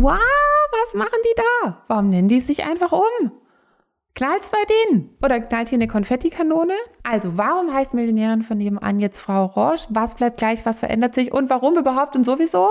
Wow, 0.00 0.20
was 0.70 0.94
machen 0.94 1.18
die 1.24 1.34
da? 1.34 1.82
Warum 1.88 2.10
nennen 2.10 2.28
die 2.28 2.40
sich 2.40 2.62
einfach 2.62 2.92
um? 2.92 3.32
Knallt's 4.14 4.48
bei 4.48 4.62
denen? 4.86 5.10
Oder 5.24 5.40
knallt 5.40 5.70
hier 5.70 5.76
eine 5.76 5.88
Konfettikanone? 5.88 6.74
Also, 7.02 7.36
warum 7.36 7.74
heißt 7.74 7.94
Millionärin 7.94 8.44
von 8.44 8.58
nebenan 8.58 9.00
jetzt 9.00 9.18
Frau 9.18 9.46
Roche? 9.46 9.88
Was 9.88 10.14
bleibt 10.14 10.38
gleich? 10.38 10.64
Was 10.64 10.78
verändert 10.78 11.16
sich? 11.16 11.32
Und 11.32 11.50
warum 11.50 11.76
überhaupt 11.76 12.14
und 12.14 12.22
sowieso? 12.22 12.68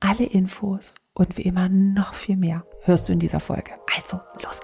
Alle 0.00 0.24
Infos 0.24 0.94
und 1.12 1.36
wie 1.36 1.42
immer 1.42 1.68
noch 1.68 2.14
viel 2.14 2.38
mehr 2.38 2.64
hörst 2.84 3.10
du 3.10 3.12
in 3.12 3.18
dieser 3.18 3.40
Folge. 3.40 3.72
Also, 3.94 4.18
los! 4.42 4.60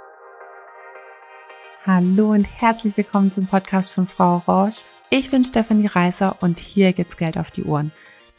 Hallo 1.84 2.30
und 2.30 2.45
herzlich 2.45 2.96
willkommen 2.96 3.30
zum 3.30 3.46
Podcast 3.46 3.91
von 3.93 4.07
Frau 4.07 4.39
Roche. 4.48 4.84
Ich 5.11 5.30
bin 5.30 5.45
Stefanie 5.45 5.89
Reißer 5.89 6.34
und 6.41 6.59
hier 6.59 6.95
gibt's 6.95 7.19
Geld 7.19 7.37
auf 7.37 7.50
die 7.50 7.64
Ohren. 7.64 7.93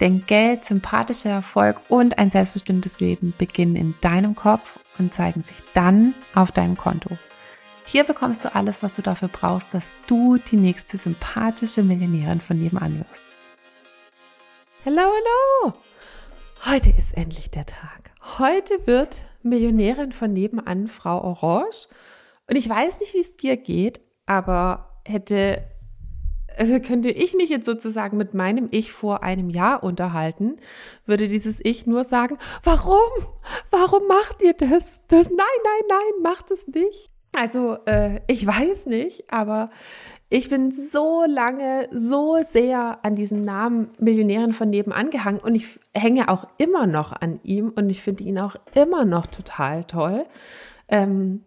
Denn 0.04 0.25
Geld, 0.25 0.65
sympathischer 0.65 1.29
Erfolg 1.29 1.79
und 1.88 2.17
ein 2.17 2.29
selbstbestimmtes 2.29 2.99
Leben 2.99 3.33
beginnen 3.38 3.77
in 3.77 3.94
deinem 4.02 4.35
Kopf 4.35 4.77
und 4.99 5.13
zeigen 5.13 5.41
sich 5.44 5.55
dann 5.73 6.13
auf 6.35 6.52
deinem 6.52 6.75
Konto. 6.75 7.17
Hier 7.85 8.03
bekommst 8.03 8.44
du 8.44 8.53
alles, 8.53 8.84
was 8.84 8.97
du 8.97 9.02
dafür 9.02 9.30
brauchst, 9.30 9.73
dass 9.73 9.95
du 10.08 10.35
die 10.35 10.58
nächste 10.58 10.97
sympathische 10.97 11.84
Millionärin 11.84 12.41
von 12.41 12.59
nebenan 12.59 12.99
wirst. 12.99 13.23
Hallo, 14.84 14.99
hallo! 14.99 15.73
Heute 16.66 16.89
ist 16.89 17.16
endlich 17.16 17.49
der 17.49 17.66
Tag. 17.66 18.11
Heute 18.39 18.85
wird 18.85 19.23
Millionärin 19.41 20.11
von 20.11 20.33
nebenan 20.33 20.89
Frau 20.89 21.23
Orange. 21.23 21.88
Und 22.49 22.58
ich 22.58 22.67
weiß 22.67 22.99
nicht, 22.99 23.13
wie 23.13 23.22
es 23.22 23.38
dir 23.38 23.55
geht, 23.55 24.02
aber 24.25 24.99
hätte 25.05 25.63
also 26.57 26.80
könnte 26.80 27.09
ich 27.09 27.35
mich 27.35 27.49
jetzt 27.49 27.66
sozusagen 27.66 28.17
mit 28.17 28.34
meinem 28.34 28.67
Ich 28.71 28.91
vor 28.91 29.23
einem 29.23 29.49
Jahr 29.49 29.84
unterhalten, 29.84 30.57
würde 31.05 31.27
dieses 31.27 31.59
Ich 31.63 31.85
nur 31.85 32.05
sagen, 32.05 32.38
warum? 32.63 33.09
Warum 33.71 34.07
macht 34.07 34.41
ihr 34.41 34.53
das? 34.53 34.84
Das 35.08 35.30
nein, 35.30 35.38
nein, 35.38 35.88
nein, 35.89 36.22
macht 36.22 36.52
es 36.52 36.67
nicht. 36.67 37.09
Also 37.36 37.78
äh, 37.86 38.22
ich 38.28 38.45
weiß 38.45 38.86
nicht, 38.86 39.31
aber 39.31 39.72
ich 40.30 40.50
bin 40.50 40.72
so 40.72 41.23
lange, 41.28 41.88
so 41.91 42.38
sehr 42.44 43.00
an 43.03 43.16
diesem 43.16 43.41
Namen 43.41 43.91
Millionärin 44.00 44.53
von 44.53 44.69
nebenan 44.69 45.09
gehangen 45.09 45.39
und 45.39 45.56
ich 45.56 45.80
hänge 45.94 46.30
auch 46.30 46.47
immer 46.58 46.88
noch 46.88 47.11
an 47.11 47.39
ihm 47.44 47.72
und 47.75 47.89
ich 47.89 48.02
finde 48.02 48.23
ihn 48.23 48.39
auch 48.39 48.56
immer 48.75 49.06
noch 49.06 49.28
total 49.28 49.83
toll, 49.83 50.25
ähm, 50.88 51.44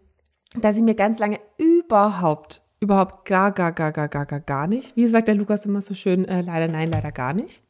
dass 0.59 0.77
ich 0.77 0.83
mir 0.83 0.95
ganz 0.95 1.19
lange 1.19 1.39
überhaupt 1.57 2.61
überhaupt 2.79 3.25
gar, 3.25 3.51
gar, 3.51 3.71
gar, 3.71 3.91
gar, 3.91 4.07
gar, 4.07 4.25
gar, 4.25 4.39
gar 4.39 4.67
nicht. 4.67 4.95
Wie 4.95 5.07
sagt 5.07 5.27
der 5.27 5.35
Lukas 5.35 5.65
immer 5.65 5.81
so 5.81 5.93
schön, 5.93 6.25
äh, 6.25 6.41
leider 6.41 6.67
nein, 6.67 6.91
leider 6.91 7.11
gar 7.11 7.33
nicht. 7.33 7.63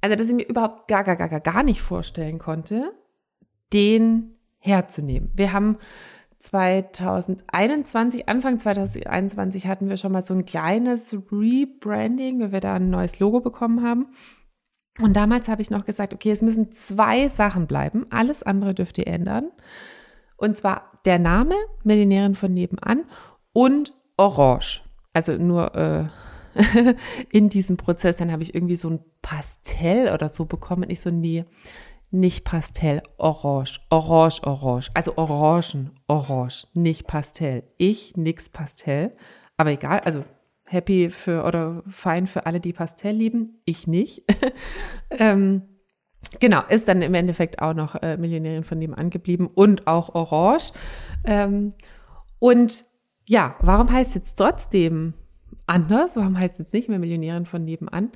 Also, 0.00 0.16
dass 0.16 0.28
ich 0.28 0.34
mir 0.34 0.48
überhaupt 0.48 0.88
gar, 0.88 1.04
gar, 1.04 1.16
gar, 1.16 1.28
gar, 1.28 1.40
gar 1.40 1.62
nicht 1.62 1.80
vorstellen 1.80 2.38
konnte, 2.38 2.92
den 3.72 4.36
herzunehmen. 4.58 5.30
Wir 5.34 5.52
haben 5.52 5.78
2021, 6.38 8.28
Anfang 8.28 8.58
2021 8.58 9.66
hatten 9.66 9.88
wir 9.88 9.96
schon 9.96 10.12
mal 10.12 10.22
so 10.22 10.34
ein 10.34 10.44
kleines 10.44 11.16
Rebranding, 11.30 12.40
weil 12.40 12.52
wir 12.52 12.60
da 12.60 12.74
ein 12.74 12.90
neues 12.90 13.20
Logo 13.20 13.40
bekommen 13.40 13.82
haben. 13.82 14.08
Und 15.00 15.14
damals 15.14 15.48
habe 15.48 15.62
ich 15.62 15.70
noch 15.70 15.84
gesagt, 15.84 16.12
okay, 16.12 16.32
es 16.32 16.42
müssen 16.42 16.72
zwei 16.72 17.28
Sachen 17.28 17.66
bleiben. 17.66 18.04
Alles 18.10 18.42
andere 18.42 18.74
dürft 18.74 18.98
ihr 18.98 19.06
ändern. 19.06 19.50
Und 20.36 20.56
zwar 20.56 20.98
der 21.04 21.18
Name, 21.18 21.54
Millionärin 21.84 22.34
von 22.34 22.52
nebenan 22.52 23.04
und 23.52 23.94
orange. 24.22 24.82
Also 25.12 25.32
nur 25.32 25.74
äh, 25.74 26.06
in 27.30 27.48
diesem 27.48 27.76
Prozess, 27.76 28.16
dann 28.16 28.32
habe 28.32 28.42
ich 28.42 28.54
irgendwie 28.54 28.76
so 28.76 28.88
ein 28.90 29.00
Pastell 29.20 30.12
oder 30.12 30.28
so 30.28 30.44
bekommen. 30.44 30.88
Ich 30.88 31.00
so, 31.00 31.10
nee, 31.10 31.44
nicht 32.10 32.44
Pastell, 32.44 33.02
orange, 33.16 33.80
orange, 33.90 34.42
orange. 34.44 34.90
Also 34.94 35.16
Orangen, 35.16 35.90
orange, 36.06 36.66
nicht 36.74 37.06
Pastell. 37.06 37.64
Ich 37.78 38.16
nix 38.16 38.48
Pastell. 38.48 39.16
Aber 39.56 39.70
egal, 39.70 40.00
also 40.00 40.24
happy 40.64 41.10
für 41.10 41.44
oder 41.44 41.82
fein 41.88 42.26
für 42.26 42.46
alle, 42.46 42.60
die 42.60 42.72
Pastell 42.72 43.16
lieben. 43.16 43.58
Ich 43.64 43.86
nicht. 43.86 44.24
ähm, 45.10 45.62
genau, 46.38 46.62
ist 46.68 46.88
dann 46.88 47.02
im 47.02 47.14
Endeffekt 47.14 47.60
auch 47.60 47.74
noch 47.74 47.94
äh, 48.02 48.16
Millionärin 48.18 48.64
von 48.64 48.80
dem 48.80 48.94
angeblieben 48.94 49.46
und 49.46 49.86
auch 49.86 50.14
orange. 50.14 50.72
Ähm, 51.24 51.72
und 52.38 52.84
ja, 53.26 53.56
warum 53.60 53.90
heißt 53.90 54.10
es 54.10 54.14
jetzt 54.14 54.34
trotzdem 54.36 55.14
anders? 55.66 56.16
Warum 56.16 56.38
heißt 56.38 56.54
es 56.54 56.58
jetzt 56.58 56.72
nicht 56.74 56.88
mehr 56.88 56.98
Millionärin 56.98 57.46
von 57.46 57.64
nebenan? 57.64 58.12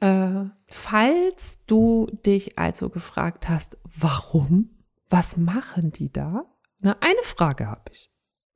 Äh, 0.00 0.44
falls 0.66 1.58
du 1.66 2.06
dich 2.24 2.58
also 2.58 2.88
gefragt 2.88 3.48
hast, 3.48 3.78
warum? 3.98 4.70
Was 5.10 5.36
machen 5.36 5.92
die 5.92 6.12
da? 6.12 6.44
Na, 6.80 6.96
eine 7.00 7.22
Frage 7.22 7.66
habe 7.66 7.90
ich. 7.92 8.10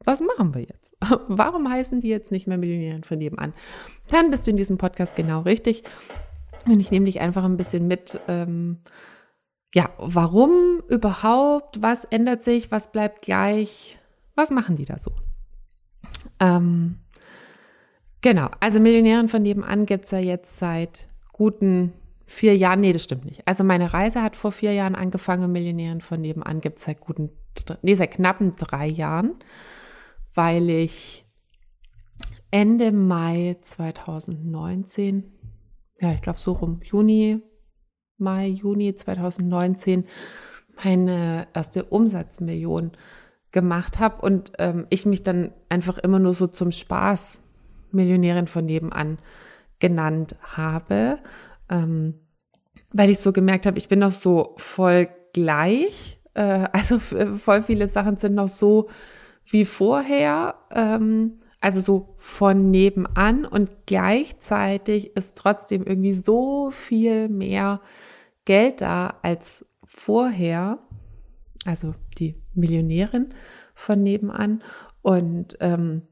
Was 0.05 0.21
machen 0.21 0.55
wir 0.55 0.63
jetzt? 0.63 0.97
Warum 1.29 1.69
heißen 1.69 2.01
die 2.01 2.09
jetzt 2.09 2.31
nicht 2.31 2.47
mehr 2.47 2.57
Millionärin 2.57 3.05
von 3.05 3.19
nebenan? 3.19 3.53
Dann 4.11 4.31
bist 4.31 4.47
du 4.47 4.51
in 4.51 4.57
diesem 4.57 4.79
Podcast 4.79 5.17
genau 5.17 5.41
richtig. 5.41 5.83
Und 6.67 6.81
ich 6.81 6.91
nehme 6.91 7.07
dich 7.07 7.21
einfach 7.21 7.45
ein 7.45 7.57
bisschen 7.57 7.87
mit. 7.87 8.19
Ähm, 8.27 8.79
ja, 9.75 9.91
warum 9.99 10.83
überhaupt? 10.89 11.83
Was 11.83 12.05
ändert 12.05 12.43
sich? 12.43 12.71
Was 12.71 12.91
bleibt 12.91 13.23
gleich? 13.23 13.99
Was 14.35 14.51
machen 14.51 14.77
die 14.77 14.87
da 14.87 14.99
so? 14.99 15.13
Ähm, 16.41 16.99
genau, 18.21 18.49
also 18.61 18.81
Millionären 18.81 19.29
von 19.29 19.43
nebenan 19.43 19.87
gibt 19.87 20.07
es 20.07 20.11
ja 20.11 20.19
jetzt 20.19 20.59
seit 20.59 21.09
guten 21.33 21.93
vier 22.27 22.57
Jahren. 22.57 22.81
Nee, 22.81 22.93
das 22.93 23.05
stimmt 23.05 23.25
nicht. 23.25 23.47
Also 23.47 23.65
meine 23.65 23.93
Reise 23.93 24.23
hat 24.23 24.37
vor 24.37 24.53
vier 24.53 24.73
Jahren 24.73 24.95
angefangen. 24.95 25.51
Millionären 25.51 26.01
von 26.01 26.21
nebenan 26.21 26.61
gibt 26.61 26.79
es 26.79 26.85
seit 26.85 27.01
guten, 27.01 27.31
nee, 27.83 27.95
seit 27.95 28.13
knappen 28.13 28.55
drei 28.57 28.87
Jahren, 28.87 29.35
weil 30.35 30.69
ich 30.69 31.25
Ende 32.51 32.93
Mai 32.93 33.57
2019, 33.61 35.25
ja, 36.01 36.13
ich 36.13 36.23
glaube 36.23 36.39
so 36.39 36.53
rum, 36.53 36.81
Juni, 36.83 37.43
Mai, 38.17 38.47
Juni 38.47 38.95
2019, 38.95 40.05
meine 40.83 41.49
erste 41.55 41.85
Umsatzmillion 41.85 42.93
gemacht 43.53 43.99
habe 43.99 44.23
und 44.23 44.53
ähm, 44.59 44.87
ich 44.91 45.07
mich 45.07 45.23
dann 45.23 45.53
einfach 45.69 45.99
immer 45.99 46.19
nur 46.19 46.35
so 46.35 46.47
zum 46.47 46.73
Spaß 46.73 47.41
Millionärin 47.93 48.47
von 48.47 48.67
nebenan 48.67 49.19
genannt 49.79 50.37
habe, 50.43 51.19
ähm, 51.71 52.15
weil 52.93 53.11
ich 53.11 53.21
so 53.21 53.33
gemerkt 53.33 53.67
habe, 53.67 53.79
ich 53.79 53.89
bin 53.89 54.01
noch 54.01 54.11
so 54.11 54.55
voll 54.57 55.09
gleich, 55.33 56.21
äh, 56.35 56.69
also 56.73 56.99
voll 56.99 57.63
viele 57.63 57.89
Sachen 57.89 58.17
sind 58.17 58.35
noch 58.35 58.49
so 58.49 58.89
wie 59.47 59.65
vorher, 59.65 60.57
ähm, 60.71 61.41
also 61.61 61.81
so 61.81 62.15
von 62.19 62.71
nebenan 62.71 63.45
und 63.45 63.71
gleichzeitig 63.87 65.17
ist 65.17 65.37
trotzdem 65.37 65.85
irgendwie 65.85 66.15
so 66.15 66.71
viel 66.71 67.29
mehr 67.29 67.81
Geld 68.45 68.81
da 68.81 69.15
als 69.23 69.67
vorher. 69.83 70.79
Also 71.65 71.95
Millionärin 72.59 73.29
von 73.75 74.03
nebenan. 74.03 74.63
Und 75.03 75.57
ähm, 75.61 76.03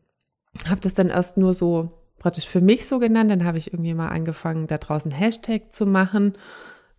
habe 0.69 0.81
das 0.81 0.95
dann 0.95 1.09
erst 1.09 1.37
nur 1.37 1.55
so 1.55 1.91
praktisch 2.19 2.47
für 2.47 2.61
mich 2.61 2.87
so 2.87 2.99
genannt. 2.99 3.31
Dann 3.31 3.45
habe 3.45 3.59
ich 3.59 3.73
irgendwie 3.73 3.95
mal 3.95 4.09
angefangen, 4.09 4.67
da 4.67 4.79
draußen 4.79 5.11
Hashtag 5.11 5.73
zu 5.73 5.87
machen. 5.87 6.35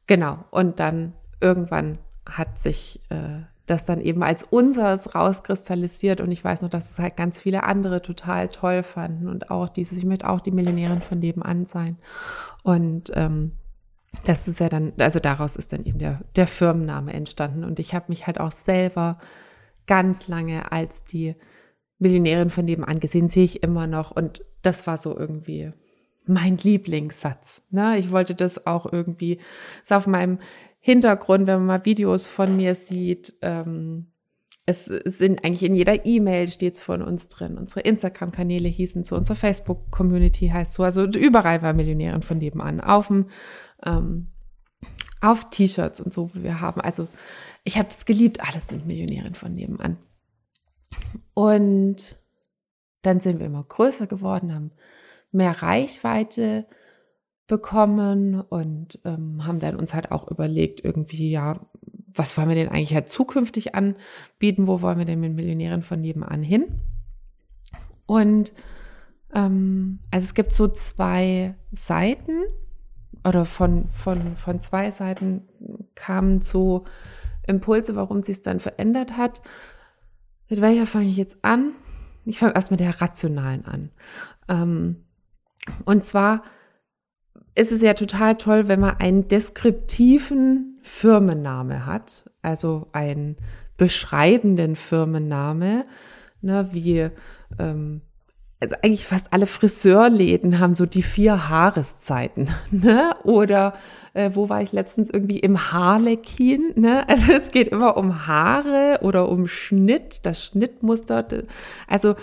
Genau. 0.06 0.46
Und 0.52 0.80
dann 0.80 1.14
irgendwann 1.42 1.98
hat 2.26 2.60
sich 2.60 3.02
äh, 3.10 3.42
das 3.66 3.84
dann 3.84 4.02
eben 4.02 4.24
als 4.24 4.44
unseres 4.44 5.14
rauskristallisiert. 5.14 6.22
Und 6.22 6.32
ich 6.32 6.44
weiß 6.44 6.62
noch, 6.62 6.70
dass 6.70 6.90
es 6.90 7.00
halt 7.00 7.18
ganz 7.18 7.42
viele 7.42 7.64
andere 7.64 8.02
total 8.02 8.48
toll 8.48 8.84
fanden. 8.84 9.28
Und 9.28 9.52
auch 9.52 9.70
dieses, 9.70 9.98
ich 9.98 10.06
möchte 10.06 10.30
auch 10.30 10.40
die 10.40 10.52
Millionärin 10.52 11.02
von 11.02 11.20
nebenan 11.20 11.66
sein. 11.66 11.98
Und 12.64 13.12
ähm, 13.14 13.52
das 14.26 14.48
ist 14.48 14.60
ja 14.60 14.70
dann, 14.70 14.94
also 14.98 15.20
daraus 15.20 15.56
ist 15.56 15.74
dann 15.74 15.86
eben 15.86 16.00
der, 16.00 16.22
der 16.36 16.48
Firmenname 16.48 17.14
entstanden. 17.14 17.64
Und 17.64 17.80
ich 17.80 17.94
habe 17.94 18.06
mich 18.10 18.28
halt 18.28 18.40
auch 18.40 18.52
selber 18.52 19.20
ganz 19.86 20.28
lange 20.28 20.72
als 20.72 21.04
die 21.04 21.36
Millionärin 22.00 22.50
von 22.50 22.66
nebenan 22.66 23.00
gesehen, 23.00 23.30
sehe 23.30 23.46
ich 23.46 23.64
immer 23.64 23.88
noch. 23.88 24.12
Und 24.12 24.44
das 24.62 24.88
war 24.88 24.98
so 24.98 25.18
irgendwie 25.18 25.72
mein 26.26 26.58
Lieblingssatz. 26.58 27.62
Ne? 27.70 27.98
Ich 27.98 28.12
wollte 28.12 28.36
das 28.36 28.66
auch 28.66 28.92
irgendwie, 28.92 29.40
ist 29.84 29.94
auf 29.94 30.08
meinem 30.08 30.40
Hintergrund, 30.80 31.48
wenn 31.48 31.60
man 31.60 31.66
mal 31.66 31.86
Videos 31.86 32.28
von 32.28 32.56
mir 32.56 32.76
sieht, 32.76 33.34
ähm, 33.42 34.08
es 34.70 34.86
sind 34.86 35.46
eigentlich 35.46 35.64
in 35.64 35.76
jeder 35.76 36.06
E-Mail 36.06 36.50
steht 36.50 36.76
es 36.76 36.84
von 36.84 37.02
uns 37.02 37.30
drin. 37.30 37.58
Unsere 37.58 37.80
Instagram-Kanäle 37.80 38.68
hießen 38.68 39.06
so, 39.06 39.16
unsere 39.16 39.38
Facebook-Community 39.38 40.50
heißt 40.50 40.74
so. 40.74 40.84
Also 40.84 41.06
überall 41.06 41.62
war 41.62 41.74
Millionärin 41.74 42.22
von 42.22 42.38
nebenan. 42.38 42.82
Auf 42.82 43.10
ähm, 43.86 44.28
auf 45.22 45.50
T-Shirts 45.50 46.02
und 46.02 46.14
so, 46.14 46.36
wie 46.36 46.44
wir 46.44 46.60
haben. 46.60 46.82
Also 46.82 47.08
ich 47.64 47.78
habe 47.78 47.88
es 47.90 48.06
geliebt, 48.06 48.46
alles 48.46 48.70
mit 48.72 48.86
Millionärin 48.86 49.36
von 49.36 49.56
nebenan. 49.56 49.98
Und 51.34 52.18
dann 53.04 53.22
sind 53.22 53.40
wir 53.40 53.46
immer 53.46 53.64
größer 53.64 54.06
geworden, 54.06 54.54
haben 54.54 54.72
mehr 55.32 55.62
Reichweite 55.62 56.68
bekommen 57.48 58.42
und 58.42 59.00
ähm, 59.06 59.48
haben 59.48 59.60
dann 59.60 59.78
uns 59.78 59.94
halt 59.94 60.12
auch 60.12 60.30
überlegt, 60.30 60.84
irgendwie, 60.84 61.32
ja, 61.32 61.66
was 62.18 62.38
wollen 62.38 62.50
wir 62.50 62.56
denn 62.56 62.70
eigentlich 62.70 62.94
halt 62.94 63.10
zukünftig 63.10 63.76
anbieten? 63.76 64.68
Wo 64.68 64.82
wollen 64.82 64.98
wir 64.98 65.06
denn 65.06 65.20
mit 65.20 65.34
Millionären 65.34 65.84
von 65.84 66.02
nebenan 66.02 66.44
hin? 66.44 66.66
Und 68.06 68.54
ähm, 69.34 70.00
also 70.12 70.26
es 70.26 70.34
gibt 70.34 70.54
so 70.54 70.68
zwei 70.68 71.56
Seiten 71.72 72.44
oder 73.24 73.46
von, 73.46 73.88
von, 73.90 74.36
von 74.36 74.62
zwei 74.62 74.92
Seiten 74.92 75.48
kamen 75.96 76.42
so 76.42 76.86
Impulse, 77.46 77.96
warum 77.96 78.22
sie 78.22 78.32
es 78.32 78.42
dann 78.42 78.60
verändert 78.60 79.18
hat. 79.18 79.42
Mit 80.50 80.62
welcher 80.62 80.86
fange 80.86 81.10
ich 81.10 81.18
jetzt 81.18 81.38
an? 81.42 81.72
Ich 82.26 82.40
fange 82.40 82.56
erst 82.56 82.72
mit 82.72 82.80
der 82.80 83.02
rationalen 83.02 83.66
an. 83.66 83.92
Ähm, 84.48 85.04
und 85.86 86.04
zwar 86.04 86.44
ist 87.56 87.72
es 87.72 87.82
ja 87.82 87.94
total 87.94 88.36
toll, 88.38 88.68
wenn 88.68 88.80
man 88.80 88.98
einen 88.98 89.28
deskriptiven 89.28 90.77
Firmenname 90.88 91.86
hat, 91.86 92.30
also 92.42 92.88
einen 92.94 93.38
beschreibenden 93.76 94.76
Firmenname, 94.76 95.84
ne, 96.42 96.70
wie 96.72 97.10
ähm, 97.60 98.02
also 98.60 98.76
eigentlich 98.82 99.06
fast 99.06 99.34
alle 99.34 99.46
Friseurläden 99.46 100.60
haben 100.60 100.74
so 100.74 100.88
die 100.88 101.04
vier 101.04 101.50
Haareszeiten, 101.50 102.50
ne? 102.72 103.12
Oder 103.24 103.74
äh, 104.14 104.32
wo 104.34 104.50
war 104.50 104.64
ich 104.64 104.72
letztens 104.72 105.12
irgendwie 105.12 105.40
im 105.40 105.72
Harlekin, 105.72 106.74
ne? 106.76 107.06
Also 107.10 107.34
es 107.34 107.52
geht 107.52 107.68
immer 107.68 107.98
um 107.98 108.26
Haare 108.26 109.00
oder 109.04 109.30
um 109.30 109.48
Schnitt, 109.48 110.26
das 110.26 110.44
Schnittmuster. 110.44 111.28
Also 111.88 112.16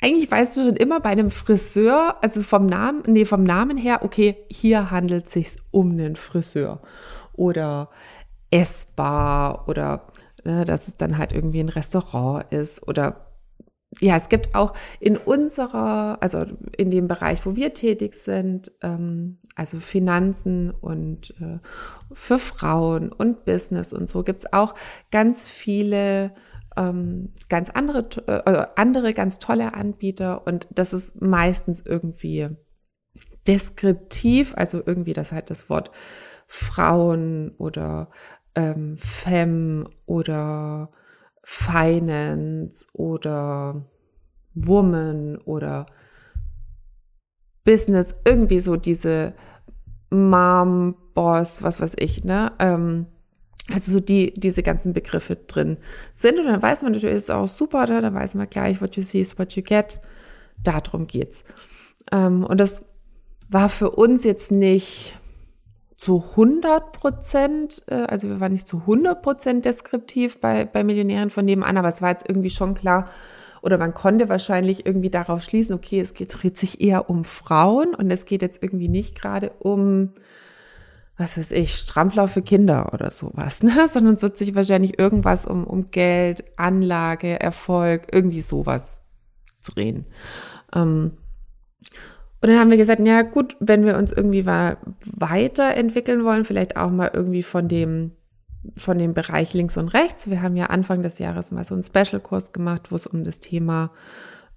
eigentlich 0.00 0.30
weißt 0.30 0.56
du 0.56 0.64
schon 0.64 0.76
immer 0.76 1.00
bei 1.00 1.10
einem 1.10 1.30
Friseur, 1.30 2.16
also 2.22 2.40
vom 2.40 2.64
Namen, 2.64 3.02
nee, 3.06 3.24
vom 3.26 3.42
Namen 3.42 3.76
her, 3.76 4.00
okay, 4.04 4.36
hier 4.48 4.90
handelt 4.90 5.26
es 5.26 5.32
sich 5.32 5.56
um 5.70 5.90
einen 5.90 6.16
Friseur 6.16 6.80
oder 7.38 7.90
essbar 8.50 9.68
oder 9.68 10.12
ne, 10.44 10.64
dass 10.64 10.88
es 10.88 10.96
dann 10.96 11.18
halt 11.18 11.32
irgendwie 11.32 11.60
ein 11.60 11.68
Restaurant 11.68 12.52
ist 12.52 12.86
oder 12.86 13.24
ja, 14.00 14.16
es 14.16 14.28
gibt 14.28 14.54
auch 14.54 14.74
in 15.00 15.16
unserer, 15.16 16.18
also 16.20 16.44
in 16.76 16.90
dem 16.90 17.08
Bereich, 17.08 17.46
wo 17.46 17.56
wir 17.56 17.72
tätig 17.72 18.14
sind, 18.14 18.70
ähm, 18.82 19.38
also 19.54 19.78
Finanzen 19.78 20.70
und 20.70 21.34
äh, 21.40 21.58
für 22.12 22.38
Frauen 22.38 23.10
und 23.10 23.46
Business 23.46 23.94
und 23.94 24.06
so, 24.06 24.22
gibt 24.22 24.40
es 24.40 24.52
auch 24.52 24.74
ganz 25.10 25.48
viele 25.48 26.34
ähm, 26.76 27.32
ganz 27.48 27.70
andere, 27.70 28.06
äh, 28.26 28.42
also 28.44 28.62
andere 28.76 29.14
ganz 29.14 29.38
tolle 29.38 29.72
Anbieter 29.74 30.46
und 30.46 30.68
das 30.70 30.92
ist 30.92 31.20
meistens 31.20 31.80
irgendwie 31.84 32.50
deskriptiv, 33.46 34.54
also 34.56 34.82
irgendwie 34.84 35.14
das 35.14 35.32
halt 35.32 35.48
das 35.48 35.70
Wort 35.70 35.90
Frauen 36.48 37.50
oder 37.58 38.08
ähm, 38.54 38.96
Femme 38.96 39.88
oder 40.06 40.90
Finance 41.44 42.86
oder 42.94 43.86
Woman 44.54 45.36
oder 45.44 45.86
Business, 47.64 48.14
irgendwie 48.24 48.60
so 48.60 48.76
diese 48.76 49.34
Mom, 50.10 50.96
Boss, 51.14 51.62
was 51.62 51.80
weiß 51.80 51.92
ich, 51.98 52.24
ne? 52.24 52.52
Ähm, 52.58 53.06
also 53.70 53.92
so 53.92 54.00
die, 54.00 54.32
diese 54.34 54.62
ganzen 54.62 54.94
Begriffe 54.94 55.36
drin 55.36 55.76
sind. 56.14 56.40
Und 56.40 56.46
dann 56.46 56.62
weiß 56.62 56.82
man 56.82 56.92
natürlich, 56.92 57.16
ist 57.16 57.30
auch 57.30 57.46
super, 57.46 57.86
ne? 57.86 58.00
da 58.00 58.12
weiß 58.12 58.34
man 58.34 58.48
gleich, 58.48 58.80
what 58.80 58.96
you 58.96 59.02
see 59.02 59.20
is 59.20 59.38
what 59.38 59.52
you 59.52 59.62
get. 59.62 60.00
Darum 60.62 61.06
geht's. 61.06 61.44
Ähm, 62.10 62.44
und 62.44 62.58
das 62.58 62.82
war 63.50 63.68
für 63.68 63.90
uns 63.90 64.24
jetzt 64.24 64.50
nicht 64.50 65.18
zu 65.98 66.24
100 66.30 66.92
Prozent, 66.92 67.82
äh, 67.88 68.06
also 68.08 68.28
wir 68.28 68.40
waren 68.40 68.52
nicht 68.52 68.68
zu 68.68 68.78
100 68.78 69.20
Prozent 69.20 69.64
deskriptiv 69.64 70.40
bei, 70.40 70.64
bei 70.64 70.84
Millionären 70.84 71.28
von 71.28 71.44
nebenan, 71.44 71.76
aber 71.76 71.88
es 71.88 72.00
war 72.00 72.10
jetzt 72.10 72.26
irgendwie 72.26 72.50
schon 72.50 72.74
klar, 72.74 73.10
oder 73.60 73.76
man 73.76 73.92
konnte 73.92 74.28
wahrscheinlich 74.28 74.86
irgendwie 74.86 75.10
darauf 75.10 75.42
schließen, 75.42 75.74
okay, 75.74 76.00
es 76.00 76.14
geht, 76.14 76.32
dreht 76.32 76.56
sich 76.56 76.80
eher 76.80 77.10
um 77.10 77.24
Frauen 77.24 77.96
und 77.96 78.10
es 78.12 78.24
geht 78.24 78.42
jetzt 78.42 78.62
irgendwie 78.62 78.88
nicht 78.88 79.20
gerade 79.20 79.50
um 79.58 80.12
was 81.20 81.36
weiß 81.36 81.50
ich, 81.50 81.74
Strampler 81.74 82.28
für 82.28 82.42
Kinder 82.42 82.92
oder 82.94 83.10
sowas, 83.10 83.64
ne? 83.64 83.88
sondern 83.92 84.14
es 84.14 84.22
wird 84.22 84.36
sich 84.36 84.54
wahrscheinlich 84.54 85.00
irgendwas 85.00 85.46
um, 85.46 85.64
um 85.64 85.90
Geld, 85.90 86.44
Anlage, 86.56 87.40
Erfolg, 87.40 88.06
irgendwie 88.12 88.40
sowas 88.40 89.00
drehen. 89.64 90.06
Ähm, 90.72 91.18
und 92.40 92.48
dann 92.48 92.58
haben 92.60 92.70
wir 92.70 92.76
gesagt, 92.76 93.00
ja 93.04 93.22
gut, 93.22 93.56
wenn 93.58 93.84
wir 93.84 93.96
uns 93.96 94.12
irgendwie 94.12 94.46
weiterentwickeln 94.46 96.24
wollen, 96.24 96.44
vielleicht 96.44 96.76
auch 96.76 96.90
mal 96.90 97.10
irgendwie 97.12 97.42
von 97.42 97.66
dem, 97.66 98.12
von 98.76 98.98
dem 98.98 99.12
Bereich 99.12 99.54
links 99.54 99.76
und 99.76 99.88
rechts. 99.88 100.30
Wir 100.30 100.40
haben 100.40 100.56
ja 100.56 100.66
Anfang 100.66 101.02
des 101.02 101.18
Jahres 101.18 101.50
mal 101.50 101.64
so 101.64 101.74
einen 101.74 101.82
Special-Kurs 101.82 102.52
gemacht, 102.52 102.92
wo 102.92 102.96
es 102.96 103.08
um 103.08 103.24
das 103.24 103.40
Thema 103.40 103.90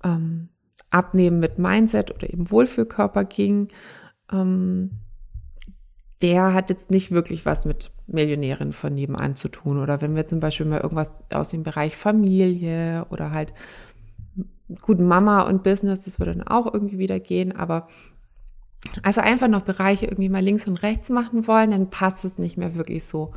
ähm, 0.04 0.50
Abnehmen 0.92 1.40
mit 1.40 1.58
Mindset 1.58 2.14
oder 2.14 2.32
eben 2.32 2.52
Wohlfühlkörper 2.52 3.26
ging. 3.26 3.70
Ähm, 4.32 5.00
der 6.22 6.54
hat 6.54 6.70
jetzt 6.70 6.92
nicht 6.92 7.10
wirklich 7.10 7.48
was 7.48 7.66
mit 7.66 7.92
Millionären 8.06 8.74
von 8.74 8.94
nebenan 8.94 9.36
zu 9.36 9.48
tun. 9.48 9.80
Oder 9.80 10.02
wenn 10.02 10.16
wir 10.16 10.28
zum 10.28 10.40
Beispiel 10.40 10.68
mal 10.68 10.82
irgendwas 10.82 11.24
aus 11.34 11.50
dem 11.50 11.64
Bereich 11.64 11.98
Familie 11.98 13.08
oder 13.10 13.32
halt 13.32 13.54
gut 14.82 15.00
Mama 15.00 15.42
und 15.42 15.64
Business, 15.64 16.06
das 16.06 16.20
würde 16.20 16.36
dann 16.36 16.48
auch 16.48 16.74
irgendwie 16.74 16.98
wieder 16.98 17.20
gehen. 17.20 17.56
Aber 17.56 17.88
also 19.04 19.22
einfach 19.22 19.48
noch 19.48 19.62
Bereiche 19.62 20.06
irgendwie 20.06 20.30
mal 20.30 20.44
links 20.44 20.68
und 20.68 20.82
rechts 20.84 21.10
machen 21.10 21.48
wollen, 21.48 21.72
dann 21.72 21.90
passt 21.90 22.26
es 22.26 22.38
nicht 22.38 22.58
mehr 22.58 22.76
wirklich 22.76 23.06
so 23.06 23.34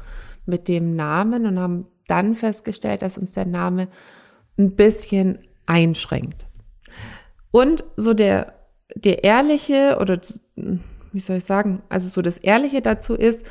mit 0.46 0.68
dem 0.68 0.92
Namen 0.92 1.46
und 1.46 1.58
haben 1.58 1.86
dann 2.06 2.34
festgestellt, 2.34 3.02
dass 3.02 3.18
uns 3.18 3.32
der 3.32 3.46
Name 3.46 3.88
ein 4.58 4.74
bisschen 4.76 5.38
einschränkt. 5.66 6.46
Und 7.50 7.84
so 7.96 8.14
der, 8.14 8.54
der 8.94 9.24
ehrliche 9.24 9.98
oder 10.00 10.20
wie 11.12 11.20
soll 11.20 11.36
ich 11.36 11.44
sagen, 11.44 11.82
also 11.88 12.08
so 12.08 12.22
das 12.22 12.38
Ehrliche 12.38 12.82
dazu 12.82 13.14
ist, 13.14 13.46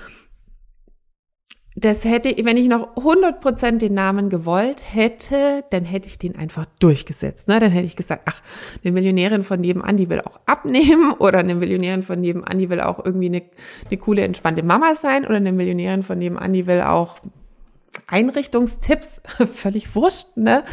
das 1.75 2.03
hätte, 2.03 2.33
wenn 2.45 2.57
ich 2.57 2.67
noch 2.67 2.95
100% 2.95 3.77
den 3.77 3.93
Namen 3.93 4.29
gewollt 4.29 4.83
hätte, 4.93 5.63
dann 5.71 5.85
hätte 5.85 6.07
ich 6.07 6.17
den 6.17 6.35
einfach 6.35 6.65
durchgesetzt. 6.79 7.47
Ne? 7.47 7.59
Dann 7.59 7.71
hätte 7.71 7.87
ich 7.87 7.95
gesagt, 7.95 8.23
ach, 8.25 8.41
eine 8.83 8.91
Millionärin 8.91 9.43
von 9.43 9.59
nebenan, 9.59 9.97
die 9.97 10.09
will 10.09 10.21
auch 10.21 10.39
abnehmen 10.45 11.11
oder 11.19 11.39
eine 11.39 11.55
Millionärin 11.55 12.03
von 12.03 12.21
nebenan, 12.21 12.59
die 12.59 12.69
will 12.69 12.81
auch 12.81 13.03
irgendwie 13.03 13.27
eine, 13.27 13.41
eine 13.89 13.97
coole, 13.97 14.23
entspannte 14.23 14.63
Mama 14.63 14.95
sein 14.95 15.25
oder 15.25 15.37
eine 15.37 15.51
Millionärin 15.51 16.03
von 16.03 16.19
nebenan, 16.19 16.53
die 16.53 16.67
will 16.67 16.81
auch 16.81 17.17
Einrichtungstipps, 18.07 19.21
völlig 19.53 19.95
wurscht, 19.95 20.35
ne? 20.35 20.63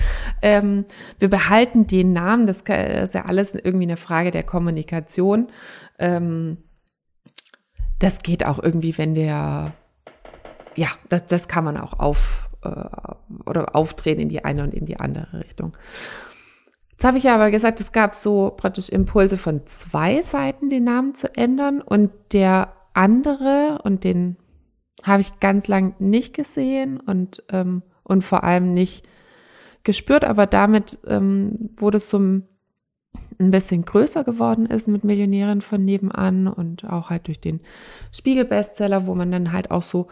Ähm, 0.40 0.86
wir 1.18 1.28
behalten 1.28 1.86
den 1.86 2.12
Namen, 2.12 2.46
das, 2.46 2.60
ist 2.60 3.14
ja 3.14 3.26
alles 3.26 3.54
irgendwie 3.54 3.86
eine 3.86 3.98
Frage 3.98 4.30
der 4.30 4.42
Kommunikation. 4.42 5.48
Ähm, 5.98 6.58
das 7.98 8.22
geht 8.22 8.46
auch 8.46 8.62
irgendwie, 8.62 8.96
wenn 8.96 9.14
der, 9.14 9.74
ja, 10.76 10.88
das, 11.08 11.26
das 11.26 11.48
kann 11.48 11.64
man 11.64 11.76
auch 11.76 11.98
auf 11.98 12.48
äh, 12.62 12.70
oder 13.46 13.74
aufdrehen 13.74 14.18
in 14.18 14.28
die 14.28 14.44
eine 14.44 14.64
und 14.64 14.74
in 14.74 14.86
die 14.86 14.98
andere 14.98 15.40
Richtung. 15.40 15.72
Jetzt 16.90 17.04
habe 17.04 17.18
ich 17.18 17.24
ja 17.24 17.34
aber 17.34 17.50
gesagt, 17.50 17.80
es 17.80 17.92
gab 17.92 18.14
so 18.14 18.52
praktisch 18.56 18.90
Impulse 18.90 19.38
von 19.38 19.66
zwei 19.66 20.20
Seiten, 20.20 20.68
den 20.68 20.84
Namen 20.84 21.14
zu 21.14 21.34
ändern 21.34 21.80
und 21.80 22.10
der 22.32 22.72
andere 22.92 23.80
und 23.84 24.04
den 24.04 24.36
habe 25.02 25.22
ich 25.22 25.40
ganz 25.40 25.66
lang 25.66 25.94
nicht 25.98 26.34
gesehen 26.34 27.00
und 27.00 27.42
ähm, 27.50 27.82
und 28.02 28.22
vor 28.22 28.44
allem 28.44 28.74
nicht 28.74 29.06
gespürt, 29.84 30.24
aber 30.24 30.46
damit 30.46 30.98
ähm, 31.06 31.70
wurde 31.76 31.98
es 31.98 32.08
zum 32.08 32.44
ein 33.38 33.50
bisschen 33.50 33.84
größer 33.84 34.22
geworden 34.22 34.66
ist 34.66 34.86
mit 34.86 35.02
Millionären 35.02 35.62
von 35.62 35.84
nebenan 35.84 36.46
und 36.46 36.84
auch 36.84 37.08
halt 37.08 37.26
durch 37.26 37.40
den 37.40 37.60
Spiegel-Bestseller, 38.12 39.06
wo 39.06 39.14
man 39.14 39.32
dann 39.32 39.52
halt 39.52 39.70
auch 39.70 39.82
so, 39.82 40.08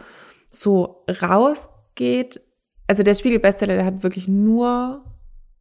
so 0.51 1.05
rausgeht. 1.21 2.41
Also 2.87 3.03
der 3.03 3.15
Spiegel-Bestseller, 3.15 3.75
der 3.75 3.85
hat 3.85 4.03
wirklich 4.03 4.27
nur 4.27 5.03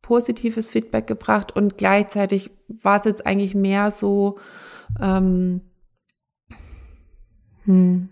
positives 0.02 0.70
Feedback 0.70 1.06
gebracht 1.06 1.54
und 1.54 1.76
gleichzeitig 1.76 2.50
war 2.68 2.98
es 2.98 3.04
jetzt 3.04 3.26
eigentlich 3.26 3.54
mehr 3.54 3.90
so, 3.90 4.38
ähm, 5.00 5.60
hm, 7.64 8.08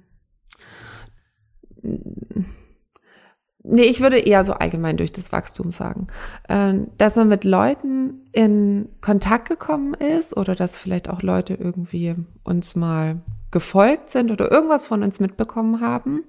Nee, 3.69 3.83
ich 3.83 4.01
würde 4.01 4.19
eher 4.19 4.45
so 4.45 4.53
allgemein 4.53 4.97
durch 4.97 5.11
das 5.11 5.33
Wachstum 5.33 5.73
sagen, 5.73 6.07
ähm, 6.49 6.87
dass 6.99 7.17
man 7.17 7.27
mit 7.27 7.43
Leuten 7.43 8.23
in 8.31 8.89
Kontakt 9.01 9.49
gekommen 9.49 9.95
ist 9.95 10.37
oder 10.37 10.55
dass 10.55 10.79
vielleicht 10.79 11.11
auch 11.11 11.21
Leute 11.21 11.55
irgendwie 11.55 12.15
uns 12.45 12.77
mal 12.77 13.23
gefolgt 13.51 14.11
sind 14.11 14.31
oder 14.31 14.51
irgendwas 14.51 14.87
von 14.87 15.03
uns 15.03 15.21
mitbekommen 15.21 15.81
haben, 15.81 16.25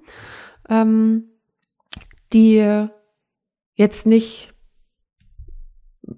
ähm, 0.68 1.24
die 2.32 2.86
jetzt 3.74 4.06
nicht 4.06 4.52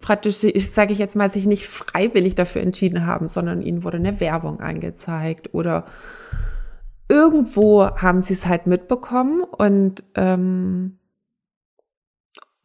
praktisch, 0.00 0.44
ich 0.44 0.70
sage 0.70 0.92
ich 0.92 0.98
jetzt 0.98 1.16
mal, 1.16 1.30
sich 1.30 1.46
nicht 1.46 1.66
freiwillig 1.66 2.34
dafür 2.34 2.62
entschieden 2.62 3.06
haben, 3.06 3.28
sondern 3.28 3.62
ihnen 3.62 3.82
wurde 3.82 3.96
eine 3.98 4.20
Werbung 4.20 4.60
angezeigt 4.60 5.52
oder 5.54 5.86
irgendwo 7.08 7.84
haben 7.84 8.22
sie 8.22 8.34
es 8.34 8.46
halt 8.46 8.66
mitbekommen 8.66 9.42
und, 9.42 10.04
ähm, 10.14 10.98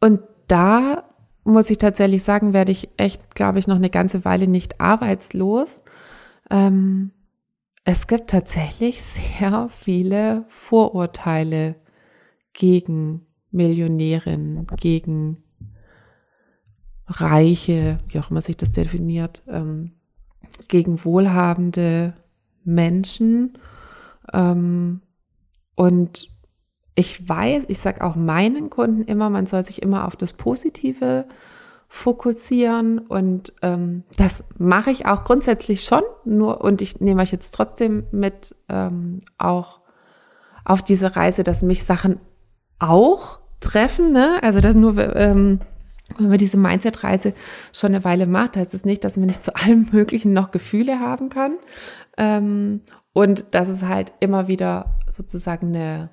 und 0.00 0.20
da 0.46 1.04
muss 1.42 1.70
ich 1.70 1.78
tatsächlich 1.78 2.22
sagen, 2.22 2.52
werde 2.52 2.72
ich 2.72 2.88
echt, 2.96 3.34
glaube 3.34 3.58
ich, 3.58 3.66
noch 3.66 3.76
eine 3.76 3.90
ganze 3.90 4.24
Weile 4.24 4.48
nicht 4.48 4.80
arbeitslos. 4.80 5.82
Ähm, 6.50 7.12
es 7.88 8.08
gibt 8.08 8.30
tatsächlich 8.30 9.00
sehr 9.00 9.68
viele 9.70 10.44
Vorurteile 10.48 11.76
gegen 12.52 13.24
Millionärinnen, 13.52 14.66
gegen 14.76 15.44
Reiche, 17.06 18.00
wie 18.08 18.18
auch 18.18 18.32
immer 18.32 18.42
sich 18.42 18.56
das 18.56 18.72
definiert, 18.72 19.44
ähm, 19.46 19.92
gegen 20.66 21.04
wohlhabende 21.04 22.14
Menschen. 22.64 23.56
Ähm, 24.32 25.00
und 25.76 26.28
ich 26.96 27.28
weiß, 27.28 27.66
ich 27.68 27.78
sage 27.78 28.02
auch 28.02 28.16
meinen 28.16 28.68
Kunden 28.68 29.04
immer, 29.04 29.30
man 29.30 29.46
soll 29.46 29.64
sich 29.64 29.80
immer 29.80 30.08
auf 30.08 30.16
das 30.16 30.32
Positive 30.32 31.26
fokussieren 31.88 32.98
und 32.98 33.52
ähm, 33.62 34.02
das 34.16 34.44
mache 34.58 34.90
ich 34.90 35.06
auch 35.06 35.24
grundsätzlich 35.24 35.84
schon, 35.84 36.02
nur 36.24 36.62
und 36.62 36.82
ich 36.82 37.00
nehme 37.00 37.22
euch 37.22 37.32
jetzt 37.32 37.52
trotzdem 37.52 38.06
mit 38.10 38.54
ähm, 38.68 39.22
auch 39.38 39.80
auf 40.64 40.82
diese 40.82 41.16
Reise, 41.16 41.42
dass 41.42 41.62
mich 41.62 41.84
Sachen 41.84 42.20
auch 42.78 43.40
treffen, 43.60 44.12
ne? 44.12 44.40
Also 44.42 44.60
das 44.60 44.74
nur 44.74 44.98
ähm, 45.16 45.60
wenn 46.18 46.28
man 46.28 46.38
diese 46.38 46.56
Mindset-Reise 46.56 47.34
schon 47.72 47.94
eine 47.94 48.04
Weile 48.04 48.26
macht, 48.26 48.56
heißt 48.56 48.74
es 48.74 48.82
das 48.82 48.84
nicht, 48.86 49.04
dass 49.04 49.16
man 49.16 49.26
nicht 49.26 49.42
zu 49.42 49.54
allem 49.54 49.88
Möglichen 49.92 50.32
noch 50.32 50.50
Gefühle 50.50 51.00
haben 51.00 51.28
kann. 51.28 51.56
Ähm, 52.16 52.82
und 53.12 53.44
dass 53.52 53.68
es 53.68 53.82
halt 53.82 54.12
immer 54.20 54.46
wieder 54.46 54.96
sozusagen 55.08 55.68
eine, 55.68 56.08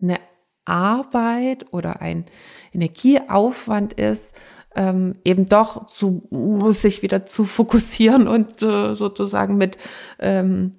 eine 0.00 0.18
Arbeit 0.64 1.72
oder 1.72 2.00
ein 2.00 2.26
Energieaufwand 2.72 3.94
ist, 3.94 4.34
ähm, 4.74 5.14
eben 5.24 5.46
doch 5.46 5.86
zu, 5.86 6.28
sich 6.70 7.02
wieder 7.02 7.26
zu 7.26 7.44
fokussieren 7.44 8.28
und 8.28 8.62
äh, 8.62 8.94
sozusagen 8.94 9.56
mit, 9.56 9.78
ähm, 10.18 10.72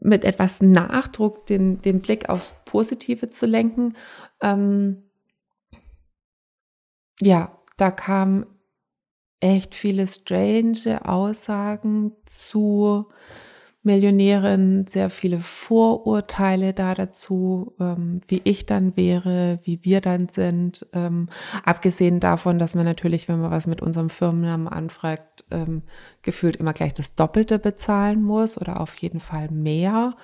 mit 0.00 0.24
etwas 0.24 0.60
Nachdruck 0.60 1.46
den, 1.46 1.80
den 1.82 2.00
Blick 2.00 2.28
aufs 2.28 2.62
Positive 2.64 3.30
zu 3.30 3.46
lenken. 3.46 3.94
Ähm, 4.42 5.02
ja, 7.20 7.58
da 7.76 7.90
kamen 7.90 8.46
echt 9.40 9.74
viele 9.74 10.06
strange 10.06 11.00
Aussagen 11.04 12.12
zu 12.24 13.08
Millionärin, 13.82 14.86
sehr 14.88 15.08
viele 15.08 15.38
Vorurteile 15.38 16.74
da 16.74 16.94
dazu, 16.94 17.74
ähm, 17.78 18.20
wie 18.26 18.40
ich 18.44 18.66
dann 18.66 18.96
wäre, 18.96 19.60
wie 19.62 19.84
wir 19.84 20.00
dann 20.00 20.28
sind. 20.28 20.86
Ähm, 20.92 21.28
abgesehen 21.64 22.18
davon, 22.18 22.58
dass 22.58 22.74
man 22.74 22.84
natürlich, 22.84 23.28
wenn 23.28 23.40
man 23.40 23.52
was 23.52 23.66
mit 23.66 23.80
unserem 23.80 24.10
Firmennamen 24.10 24.68
anfragt, 24.68 25.44
ähm, 25.50 25.82
gefühlt 26.22 26.56
immer 26.56 26.72
gleich 26.72 26.92
das 26.92 27.14
Doppelte 27.14 27.58
bezahlen 27.58 28.22
muss 28.22 28.60
oder 28.60 28.80
auf 28.80 28.96
jeden 28.96 29.20
Fall 29.20 29.48
mehr. 29.50 30.16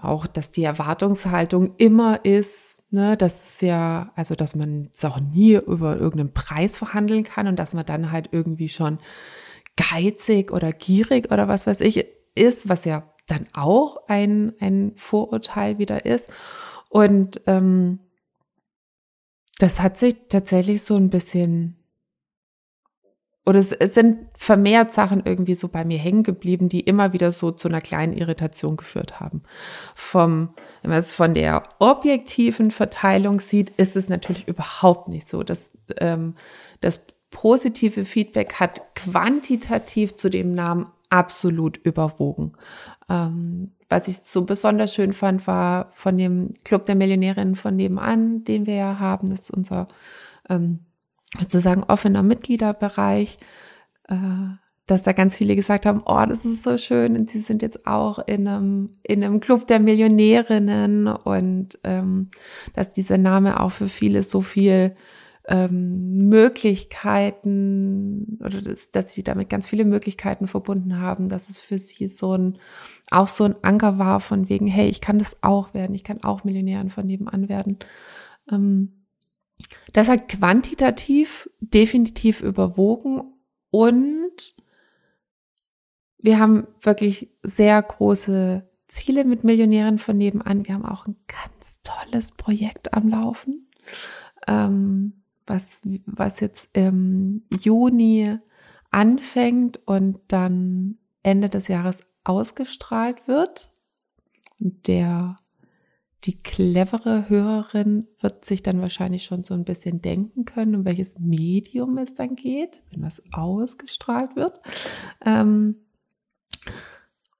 Auch, 0.00 0.26
dass 0.26 0.50
die 0.50 0.64
Erwartungshaltung 0.64 1.74
immer 1.78 2.24
ist, 2.24 2.82
ne, 2.90 3.16
dass 3.16 3.60
ja, 3.60 4.12
also 4.16 4.34
dass 4.34 4.54
man 4.54 4.88
es 4.92 5.04
auch 5.04 5.20
nie 5.20 5.54
über 5.54 5.96
irgendeinen 5.96 6.32
Preis 6.32 6.78
verhandeln 6.78 7.24
kann 7.24 7.48
und 7.48 7.56
dass 7.56 7.74
man 7.74 7.86
dann 7.86 8.10
halt 8.12 8.28
irgendwie 8.32 8.68
schon 8.68 8.98
geizig 9.76 10.52
oder 10.52 10.72
gierig 10.72 11.32
oder 11.32 11.48
was 11.48 11.66
weiß 11.66 11.80
ich 11.80 12.06
ist, 12.34 12.68
was 12.68 12.84
ja 12.84 13.04
dann 13.26 13.46
auch 13.52 14.08
ein, 14.08 14.52
ein 14.60 14.92
Vorurteil 14.96 15.78
wieder 15.78 16.04
ist. 16.04 16.28
Und 16.90 17.40
ähm, 17.46 18.00
das 19.58 19.80
hat 19.80 19.96
sich 19.96 20.16
tatsächlich 20.28 20.82
so 20.82 20.96
ein 20.96 21.10
bisschen, 21.10 21.76
oder 23.46 23.58
es, 23.58 23.72
es 23.72 23.94
sind 23.94 24.28
vermehrt 24.34 24.92
Sachen 24.92 25.22
irgendwie 25.24 25.54
so 25.54 25.68
bei 25.68 25.84
mir 25.84 25.98
hängen 25.98 26.22
geblieben, 26.22 26.68
die 26.68 26.80
immer 26.80 27.12
wieder 27.12 27.32
so 27.32 27.50
zu 27.50 27.68
einer 27.68 27.80
kleinen 27.80 28.12
Irritation 28.12 28.76
geführt 28.76 29.20
haben. 29.20 29.42
Vom, 29.94 30.54
wenn 30.82 30.90
man 30.90 31.00
es 31.00 31.14
von 31.14 31.34
der 31.34 31.62
objektiven 31.78 32.70
Verteilung 32.70 33.40
sieht, 33.40 33.70
ist 33.70 33.96
es 33.96 34.08
natürlich 34.08 34.48
überhaupt 34.48 35.08
nicht 35.08 35.28
so. 35.28 35.42
Das, 35.42 35.72
ähm, 35.98 36.34
das 36.80 37.06
positive 37.30 38.04
Feedback 38.04 38.54
hat 38.54 38.94
quantitativ 38.94 40.14
zu 40.14 40.30
dem 40.30 40.54
Namen 40.54 40.90
absolut 41.14 41.76
überwogen. 41.76 42.52
Ähm, 43.08 43.70
was 43.88 44.08
ich 44.08 44.18
so 44.18 44.44
besonders 44.44 44.92
schön 44.92 45.12
fand, 45.12 45.46
war 45.46 45.90
von 45.92 46.18
dem 46.18 46.54
Club 46.64 46.86
der 46.86 46.96
Millionärinnen 46.96 47.54
von 47.54 47.76
nebenan, 47.76 48.42
den 48.42 48.66
wir 48.66 48.74
ja 48.74 48.98
haben. 48.98 49.30
Das 49.30 49.42
ist 49.42 49.50
unser 49.50 49.86
ähm, 50.48 50.80
sozusagen 51.38 51.84
offener 51.84 52.24
Mitgliederbereich. 52.24 53.38
Äh, 54.08 54.16
dass 54.86 55.04
da 55.04 55.12
ganz 55.12 55.38
viele 55.38 55.56
gesagt 55.56 55.86
haben, 55.86 56.02
oh, 56.04 56.24
das 56.28 56.44
ist 56.44 56.62
so 56.62 56.76
schön 56.76 57.16
und 57.16 57.30
sie 57.30 57.38
sind 57.38 57.62
jetzt 57.62 57.86
auch 57.86 58.18
in 58.26 58.46
einem, 58.46 58.90
in 59.02 59.24
einem 59.24 59.40
Club 59.40 59.66
der 59.66 59.80
Millionärinnen 59.80 61.06
und 61.06 61.78
ähm, 61.84 62.30
dass 62.74 62.92
dieser 62.92 63.16
Name 63.16 63.60
auch 63.60 63.72
für 63.72 63.88
viele 63.88 64.24
so 64.24 64.42
viel 64.42 64.94
ähm, 65.46 66.28
Möglichkeiten 66.28 68.38
oder 68.40 68.62
das, 68.62 68.90
dass 68.90 69.12
sie 69.12 69.22
damit 69.22 69.50
ganz 69.50 69.66
viele 69.66 69.84
Möglichkeiten 69.84 70.46
verbunden 70.46 71.00
haben, 71.00 71.28
dass 71.28 71.50
es 71.50 71.60
für 71.60 71.78
sie 71.78 72.06
so 72.06 72.36
ein 72.36 72.58
auch 73.10 73.28
so 73.28 73.44
ein 73.44 73.56
Anker 73.62 73.98
war 73.98 74.20
von 74.20 74.48
wegen, 74.48 74.66
hey, 74.66 74.88
ich 74.88 75.02
kann 75.02 75.18
das 75.18 75.42
auch 75.42 75.74
werden, 75.74 75.94
ich 75.94 76.04
kann 76.04 76.24
auch 76.24 76.44
Millionärin 76.44 76.88
von 76.88 77.06
nebenan 77.06 77.50
werden. 77.50 77.78
Ähm, 78.50 79.04
das 79.92 80.08
hat 80.08 80.28
quantitativ 80.28 81.50
definitiv 81.60 82.40
überwogen 82.40 83.34
und 83.70 84.54
wir 86.18 86.38
haben 86.38 86.66
wirklich 86.80 87.30
sehr 87.42 87.82
große 87.82 88.66
Ziele 88.88 89.24
mit 89.24 89.44
Millionären 89.44 89.98
von 89.98 90.16
nebenan. 90.16 90.66
Wir 90.66 90.74
haben 90.74 90.86
auch 90.86 91.06
ein 91.06 91.16
ganz 91.26 91.82
tolles 91.82 92.32
Projekt 92.32 92.94
am 92.94 93.08
Laufen. 93.08 93.68
Ähm, 94.48 95.23
was, 95.46 95.80
was 96.06 96.40
jetzt 96.40 96.68
im 96.72 97.44
Juni 97.60 98.38
anfängt 98.90 99.80
und 99.86 100.20
dann 100.28 100.98
Ende 101.22 101.48
des 101.48 101.68
Jahres 101.68 102.00
ausgestrahlt 102.22 103.26
wird. 103.26 103.70
Der, 104.58 105.36
die 106.24 106.40
clevere 106.42 107.28
Hörerin 107.28 108.06
wird 108.20 108.44
sich 108.44 108.62
dann 108.62 108.80
wahrscheinlich 108.80 109.24
schon 109.24 109.42
so 109.42 109.54
ein 109.54 109.64
bisschen 109.64 110.00
denken 110.00 110.44
können, 110.44 110.74
um 110.76 110.84
welches 110.84 111.18
Medium 111.18 111.98
es 111.98 112.14
dann 112.14 112.36
geht, 112.36 112.82
wenn 112.90 113.02
was 113.02 113.22
ausgestrahlt 113.32 114.36
wird. 114.36 114.60
Ähm, 115.24 115.76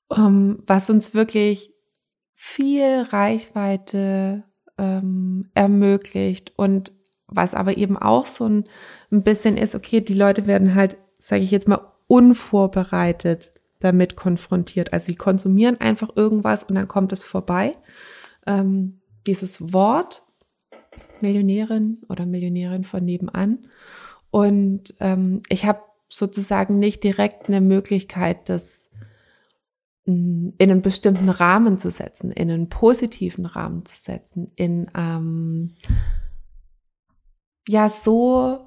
um, 0.08 0.62
was 0.66 0.90
uns 0.90 1.14
wirklich 1.14 1.72
viel 2.34 3.02
Reichweite 3.10 4.44
ähm, 4.76 5.50
ermöglicht 5.54 6.52
und 6.56 6.92
was 7.34 7.54
aber 7.54 7.76
eben 7.76 7.96
auch 7.96 8.26
so 8.26 8.48
ein, 8.48 8.64
ein 9.10 9.22
bisschen 9.22 9.56
ist, 9.56 9.74
okay, 9.74 10.00
die 10.00 10.14
Leute 10.14 10.46
werden 10.46 10.74
halt, 10.74 10.96
sage 11.18 11.42
ich 11.42 11.50
jetzt 11.50 11.68
mal, 11.68 11.80
unvorbereitet 12.06 13.52
damit 13.80 14.16
konfrontiert. 14.16 14.92
Also 14.92 15.06
sie 15.06 15.16
konsumieren 15.16 15.80
einfach 15.80 16.08
irgendwas 16.16 16.64
und 16.64 16.74
dann 16.74 16.88
kommt 16.88 17.12
es 17.12 17.24
vorbei. 17.24 17.76
Ähm, 18.46 19.00
dieses 19.26 19.72
Wort 19.72 20.22
Millionärin 21.20 21.98
oder 22.08 22.26
Millionärin 22.26 22.84
von 22.84 23.04
nebenan. 23.04 23.66
Und 24.30 24.94
ähm, 25.00 25.40
ich 25.48 25.64
habe 25.64 25.80
sozusagen 26.08 26.78
nicht 26.78 27.02
direkt 27.02 27.48
eine 27.48 27.60
Möglichkeit, 27.60 28.48
das 28.48 28.88
mm, 30.06 30.48
in 30.58 30.70
einen 30.70 30.82
bestimmten 30.82 31.28
Rahmen 31.28 31.78
zu 31.78 31.90
setzen, 31.90 32.30
in 32.30 32.50
einen 32.50 32.68
positiven 32.68 33.46
Rahmen 33.46 33.84
zu 33.84 33.96
setzen, 33.96 34.50
in 34.56 34.90
ähm, 34.96 35.76
ja 37.68 37.88
so 37.88 38.60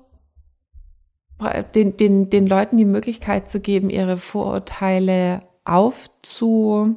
den, 1.75 1.97
den, 1.97 2.29
den 2.29 2.47
Leuten 2.47 2.77
die 2.77 2.85
Möglichkeit 2.85 3.47
zu 3.47 3.59
geben, 3.59 3.89
ihre 3.89 4.17
Vorurteile 4.17 5.43
aufzu, 5.65 6.95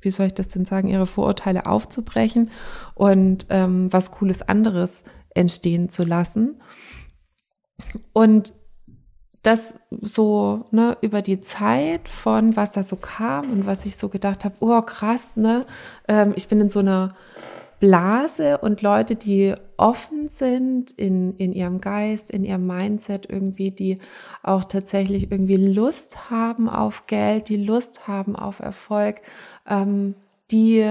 wie 0.00 0.10
soll 0.10 0.26
ich 0.26 0.34
das 0.34 0.48
denn 0.48 0.64
sagen, 0.64 0.88
ihre 0.88 1.06
Vorurteile 1.06 1.66
aufzubrechen 1.66 2.50
und 2.94 3.46
ähm, 3.50 3.92
was 3.92 4.10
Cooles 4.10 4.42
anderes 4.42 5.04
entstehen 5.34 5.88
zu 5.88 6.02
lassen. 6.02 6.60
Und 8.12 8.52
das 9.42 9.78
so 10.00 10.66
ne, 10.70 10.96
über 11.00 11.20
die 11.20 11.40
Zeit 11.40 12.08
von 12.08 12.56
was 12.56 12.72
da 12.72 12.82
so 12.82 12.96
kam 12.96 13.50
und 13.50 13.66
was 13.66 13.86
ich 13.86 13.96
so 13.96 14.08
gedacht 14.08 14.44
habe, 14.44 14.54
oh 14.60 14.82
krass, 14.82 15.36
ne, 15.36 15.66
ähm, 16.08 16.32
ich 16.36 16.48
bin 16.48 16.60
in 16.60 16.70
so 16.70 16.80
einer 16.80 17.14
Blase 17.82 18.58
und 18.58 18.80
Leute, 18.80 19.16
die 19.16 19.56
offen 19.76 20.28
sind 20.28 20.92
in, 20.92 21.34
in 21.34 21.52
ihrem 21.52 21.80
Geist, 21.80 22.30
in 22.30 22.44
ihrem 22.44 22.64
Mindset 22.64 23.28
irgendwie, 23.28 23.72
die 23.72 23.98
auch 24.44 24.62
tatsächlich 24.62 25.32
irgendwie 25.32 25.56
Lust 25.56 26.30
haben 26.30 26.68
auf 26.68 27.08
Geld, 27.08 27.48
die 27.48 27.56
Lust 27.56 28.06
haben 28.06 28.36
auf 28.36 28.60
Erfolg, 28.60 29.22
ähm, 29.66 30.14
die, 30.52 30.88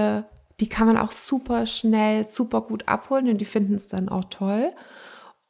die 0.60 0.68
kann 0.68 0.86
man 0.86 0.98
auch 0.98 1.12
super 1.12 1.64
schnell, 1.64 2.26
super 2.26 2.60
gut 2.60 2.86
abholen 2.88 3.26
und 3.26 3.38
die 3.38 3.46
finden 3.46 3.76
es 3.76 3.88
dann 3.88 4.10
auch 4.10 4.26
toll. 4.26 4.70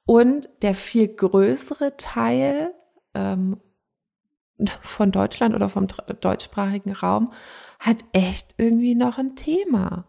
Und 0.07 0.49
der 0.63 0.77
viel 0.77 1.09
größere 1.09 1.97
Teil 1.97 2.73
ähm, 3.15 3.57
von 4.81 5.11
Deutschland 5.11 5.57
oder 5.57 5.69
vom 5.69 5.89
deutschsprachigen 6.21 6.93
Raum 6.93 7.33
hat 7.81 8.05
echt 8.13 8.55
irgendwie 8.59 8.95
noch 8.95 9.19
ein 9.19 9.35
Thema 9.35 10.05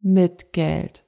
mit 0.00 0.52
Geld. 0.52 1.04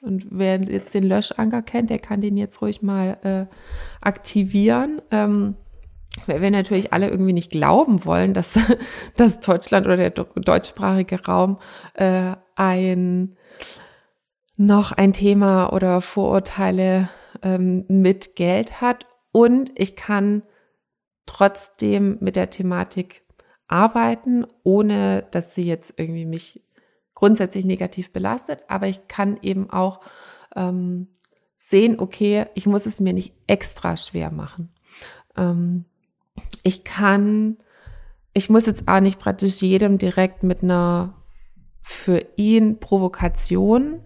Und 0.00 0.26
wer 0.30 0.60
jetzt 0.60 0.94
den 0.94 1.04
Löschanker 1.04 1.62
kennt, 1.62 1.88
der 1.90 1.98
kann 1.98 2.20
den 2.20 2.36
jetzt 2.36 2.60
ruhig 2.60 2.82
mal 2.82 3.18
äh, 3.22 3.54
aktivieren. 4.02 5.00
Ähm, 5.10 5.56
weil 6.26 6.42
wir 6.42 6.50
natürlich 6.50 6.92
alle 6.92 7.08
irgendwie 7.08 7.32
nicht 7.32 7.50
glauben 7.50 8.04
wollen, 8.04 8.34
dass, 8.34 8.58
dass 9.16 9.40
Deutschland 9.40 9.86
oder 9.86 9.96
der 9.96 10.10
deutschsprachige 10.10 11.24
Raum 11.24 11.58
äh, 11.94 12.34
ein 12.54 13.36
noch 14.56 14.92
ein 14.92 15.12
Thema 15.12 15.72
oder 15.72 16.00
Vorurteile 16.00 17.08
ähm, 17.42 17.84
mit 17.88 18.36
Geld 18.36 18.80
hat. 18.80 19.06
Und 19.32 19.72
ich 19.74 19.96
kann 19.96 20.42
trotzdem 21.26 22.18
mit 22.20 22.36
der 22.36 22.50
Thematik 22.50 23.22
arbeiten, 23.66 24.46
ohne 24.62 25.26
dass 25.32 25.54
sie 25.54 25.66
jetzt 25.66 25.94
irgendwie 25.98 26.26
mich 26.26 26.62
grundsätzlich 27.14 27.64
negativ 27.64 28.12
belastet. 28.12 28.64
Aber 28.68 28.86
ich 28.86 29.08
kann 29.08 29.38
eben 29.42 29.70
auch 29.70 30.00
ähm, 30.56 31.08
sehen, 31.56 31.98
okay, 31.98 32.46
ich 32.54 32.66
muss 32.66 32.86
es 32.86 33.00
mir 33.00 33.12
nicht 33.12 33.34
extra 33.46 33.96
schwer 33.96 34.30
machen. 34.30 34.72
Ähm, 35.36 35.84
ich 36.62 36.84
kann, 36.84 37.58
ich 38.32 38.50
muss 38.50 38.66
jetzt 38.66 38.88
auch 38.88 39.00
nicht 39.00 39.18
praktisch 39.18 39.62
jedem 39.62 39.98
direkt 39.98 40.42
mit 40.42 40.62
einer 40.62 41.14
für 41.82 42.24
ihn 42.36 42.80
Provokation 42.80 44.00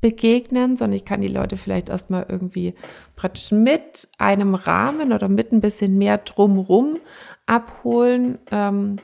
begegnen, 0.00 0.76
sondern 0.76 0.96
ich 0.96 1.04
kann 1.04 1.20
die 1.20 1.26
Leute 1.26 1.56
vielleicht 1.56 1.88
erstmal 1.88 2.26
irgendwie 2.28 2.74
praktisch 3.16 3.50
mit 3.50 4.08
einem 4.18 4.54
Rahmen 4.54 5.12
oder 5.12 5.28
mit 5.28 5.52
ein 5.52 5.60
bisschen 5.60 5.98
mehr 5.98 6.18
drumrum 6.18 6.98
abholen 7.46 8.38
ähm, 8.50 8.96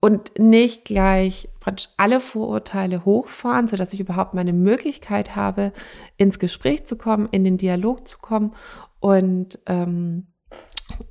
und 0.00 0.38
nicht 0.38 0.84
gleich 0.84 1.48
praktisch 1.60 1.88
alle 1.96 2.20
Vorurteile 2.20 3.04
hochfahren, 3.04 3.66
so 3.66 3.76
dass 3.76 3.92
ich 3.92 4.00
überhaupt 4.00 4.34
meine 4.34 4.52
Möglichkeit 4.52 5.34
habe, 5.36 5.72
ins 6.16 6.38
Gespräch 6.38 6.86
zu 6.86 6.96
kommen, 6.96 7.28
in 7.30 7.44
den 7.44 7.58
Dialog 7.58 8.06
zu 8.06 8.18
kommen 8.18 8.54
und 9.00 9.58
ähm, 9.66 10.28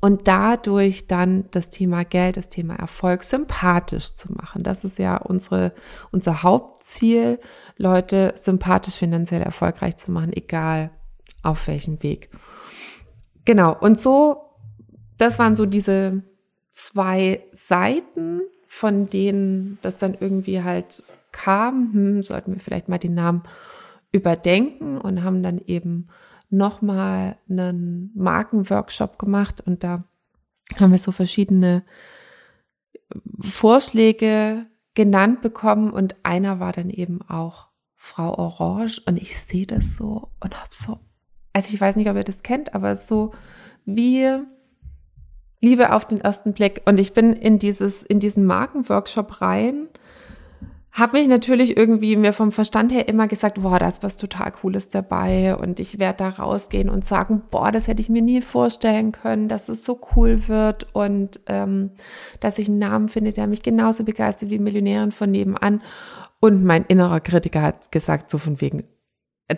und 0.02 0.28
dadurch 0.28 1.08
dann 1.08 1.46
das 1.52 1.70
Thema 1.70 2.04
Geld, 2.04 2.38
das 2.38 2.50
Thema 2.50 2.76
Erfolg 2.76 3.24
sympathisch 3.24 4.14
zu 4.16 4.34
machen. 4.34 4.64
Das 4.64 4.84
ist 4.84 4.98
ja 4.98 5.18
unsere, 5.18 5.74
unser 6.12 6.44
Hauptziel, 6.44 7.40
Leute 7.78 8.34
sympathisch 8.36 8.96
finanziell 8.96 9.42
erfolgreich 9.42 9.98
zu 9.98 10.12
machen, 10.12 10.34
egal 10.34 10.90
auf 11.44 11.68
welchem 11.68 12.02
Weg. 12.04 12.30
Genau. 13.46 13.78
Und 13.80 14.00
so, 14.00 14.42
das 15.18 15.40
waren 15.40 15.56
so 15.56 15.66
diese 15.66 16.24
zwei 16.72 17.44
Seiten, 17.54 18.42
von 18.68 19.10
denen 19.10 19.80
das 19.82 19.98
dann 19.98 20.16
irgendwie 20.20 20.62
halt 20.62 21.04
kam, 21.32 21.94
hm, 21.94 22.24
sollten 22.24 22.54
wir 22.54 22.60
vielleicht 22.60 22.90
mal 22.90 22.98
den 22.98 23.14
Namen 23.14 23.44
überdenken 24.12 24.98
und 24.98 25.24
haben 25.24 25.44
dann 25.44 25.60
eben 25.66 26.08
nochmal 26.50 27.38
einen 27.50 28.12
Markenworkshop 28.16 29.20
gemacht 29.20 29.62
und 29.62 29.84
da 29.84 30.04
haben 30.80 30.92
wir 30.92 31.00
so 31.00 31.12
verschiedene 31.12 31.84
Vorschläge 33.40 34.66
genannt 34.96 35.42
bekommen 35.42 35.92
und 35.92 36.16
einer 36.24 36.60
war 36.60 36.74
dann 36.74 36.90
eben 36.90 37.22
auch 37.22 37.68
Frau 37.96 38.38
Orange 38.38 39.02
und 39.06 39.22
ich 39.22 39.38
sehe 39.40 39.68
das 39.68 39.96
so 39.96 40.30
und 40.40 40.62
hab 40.62 40.74
so, 40.74 41.00
also 41.54 41.74
ich 41.74 41.80
weiß 41.80 41.96
nicht, 41.96 42.10
ob 42.10 42.16
ihr 42.16 42.24
das 42.24 42.44
kennt, 42.44 42.74
aber 42.74 42.96
so 42.96 43.34
wie 43.86 44.28
Liebe 45.60 45.94
auf 45.94 46.06
den 46.06 46.22
ersten 46.22 46.54
Blick. 46.54 46.82
Und 46.86 47.00
ich 47.00 47.14
bin 47.14 47.34
in 47.34 47.60
dieses, 47.60 48.04
in 48.04 48.20
diesen 48.20 48.46
Markenworkshop 48.46 49.42
rein 49.42 49.88
habe 50.98 51.20
mich 51.20 51.28
natürlich 51.28 51.78
irgendwie 51.78 52.16
mir 52.16 52.34
vom 52.34 52.52
Verstand 52.52 52.92
her 52.92 53.08
immer 53.08 53.28
gesagt, 53.28 53.62
boah, 53.62 53.78
da 53.78 53.88
ist 53.88 54.02
was 54.02 54.16
total 54.16 54.52
Cooles 54.52 54.90
dabei. 54.90 55.56
Und 55.56 55.80
ich 55.80 56.00
werde 56.00 56.18
da 56.18 56.30
rausgehen 56.30 56.90
und 56.90 57.06
sagen, 57.06 57.44
boah, 57.52 57.72
das 57.72 57.86
hätte 57.86 58.02
ich 58.02 58.10
mir 58.10 58.24
nie 58.24 58.42
vorstellen 58.42 59.12
können, 59.12 59.48
dass 59.48 59.70
es 59.70 59.84
so 59.84 60.00
cool 60.16 60.48
wird. 60.48 60.88
Und 60.96 61.40
ähm, 61.46 61.92
dass 62.40 62.58
ich 62.58 62.68
einen 62.68 62.80
Namen 62.80 63.10
finde, 63.10 63.32
der 63.32 63.46
mich 63.46 63.62
genauso 63.62 64.06
begeistert 64.06 64.50
wie 64.50 64.58
Millionärin 64.58 65.12
von 65.12 65.30
nebenan. 65.30 65.84
Und 66.40 66.64
mein 66.64 66.84
innerer 66.86 67.20
Kritiker 67.20 67.62
hat 67.62 67.92
gesagt, 67.92 68.32
so 68.32 68.40
von 68.40 68.60
wegen, 68.60 68.84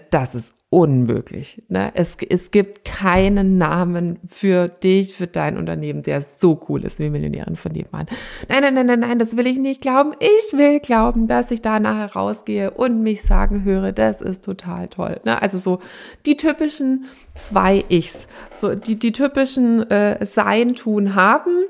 das 0.10 0.36
ist 0.36 0.54
unmöglich. 0.72 1.64
Ne? 1.68 1.92
Es, 1.96 2.16
es 2.30 2.52
gibt 2.52 2.86
keinen 2.86 3.58
Namen 3.58 4.20
für 4.28 4.68
dich, 4.68 5.16
für 5.16 5.26
dein 5.26 5.58
Unternehmen, 5.58 6.04
der 6.04 6.22
so 6.22 6.60
cool 6.70 6.84
ist 6.84 7.00
wie 7.00 7.10
Millionärin 7.10 7.56
von 7.56 7.72
nebenan. 7.72 8.06
Nein, 8.48 8.62
nein, 8.62 8.74
nein, 8.76 8.86
nein, 8.86 9.00
nein, 9.00 9.20
das 9.20 9.36
will 9.36 9.48
ich 9.48 9.58
nicht 9.58 9.82
glauben. 9.82 10.12
Ich 10.20 10.58
will 10.58 10.80
glauben, 10.80 11.28
dass 11.28 11.50
ich 11.50 11.64
da 11.64 11.80
nachher 11.80 12.14
rausgehe 12.14 12.70
und 12.70 13.02
mich 13.02 13.24
sagen 13.24 13.64
höre, 13.64 13.92
das 13.92 14.22
ist 14.22 14.46
total 14.46 14.88
toll. 14.90 15.20
Ne? 15.26 15.42
Also 15.42 15.58
so 15.58 15.80
die 16.28 16.38
typischen 16.38 17.06
zwei 17.34 17.84
Ichs, 17.90 18.28
so 18.56 18.76
die, 18.76 18.98
die 18.98 19.12
typischen 19.12 19.90
äh, 19.90 20.24
Sein, 20.24 20.76
Tun, 20.76 21.16
Haben. 21.16 21.64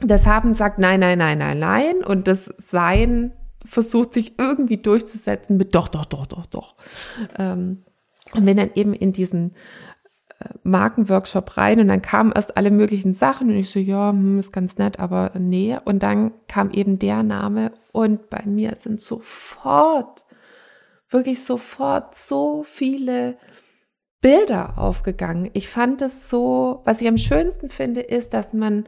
Das 0.00 0.26
Haben 0.26 0.54
sagt 0.54 0.80
nein, 0.80 0.98
nein, 0.98 1.18
nein, 1.18 1.38
nein, 1.38 1.58
nein 1.60 2.04
und 2.04 2.26
das 2.26 2.52
Sein 2.58 3.32
versucht 3.64 4.12
sich 4.12 4.38
irgendwie 4.38 4.78
durchzusetzen 4.78 5.56
mit 5.56 5.74
doch, 5.74 5.86
doch, 5.86 6.06
doch, 6.06 6.26
doch, 6.26 6.46
doch. 6.46 6.74
Ähm, 7.38 7.84
und 8.34 8.44
bin 8.44 8.56
dann 8.56 8.70
eben 8.74 8.94
in 8.94 9.12
diesen 9.12 9.54
äh, 10.38 10.48
Markenworkshop 10.62 11.56
rein 11.56 11.80
und 11.80 11.88
dann 11.88 12.02
kamen 12.02 12.32
erst 12.32 12.56
alle 12.56 12.70
möglichen 12.70 13.14
Sachen 13.14 13.50
und 13.50 13.56
ich 13.56 13.70
so, 13.70 13.78
ja, 13.78 14.10
hm, 14.10 14.38
ist 14.38 14.52
ganz 14.52 14.78
nett, 14.78 14.98
aber 14.98 15.32
nee. 15.38 15.76
Und 15.84 16.02
dann 16.02 16.32
kam 16.48 16.70
eben 16.70 16.98
der 16.98 17.22
Name 17.22 17.72
und 17.92 18.30
bei 18.30 18.42
mir 18.46 18.76
sind 18.78 19.00
sofort, 19.00 20.24
wirklich 21.08 21.42
sofort 21.42 22.14
so 22.14 22.62
viele 22.62 23.36
Bilder 24.20 24.78
aufgegangen. 24.78 25.50
Ich 25.54 25.68
fand 25.68 26.02
es 26.02 26.28
so, 26.28 26.82
was 26.84 27.00
ich 27.00 27.08
am 27.08 27.16
schönsten 27.16 27.68
finde, 27.68 28.00
ist, 28.00 28.34
dass 28.34 28.52
man 28.52 28.84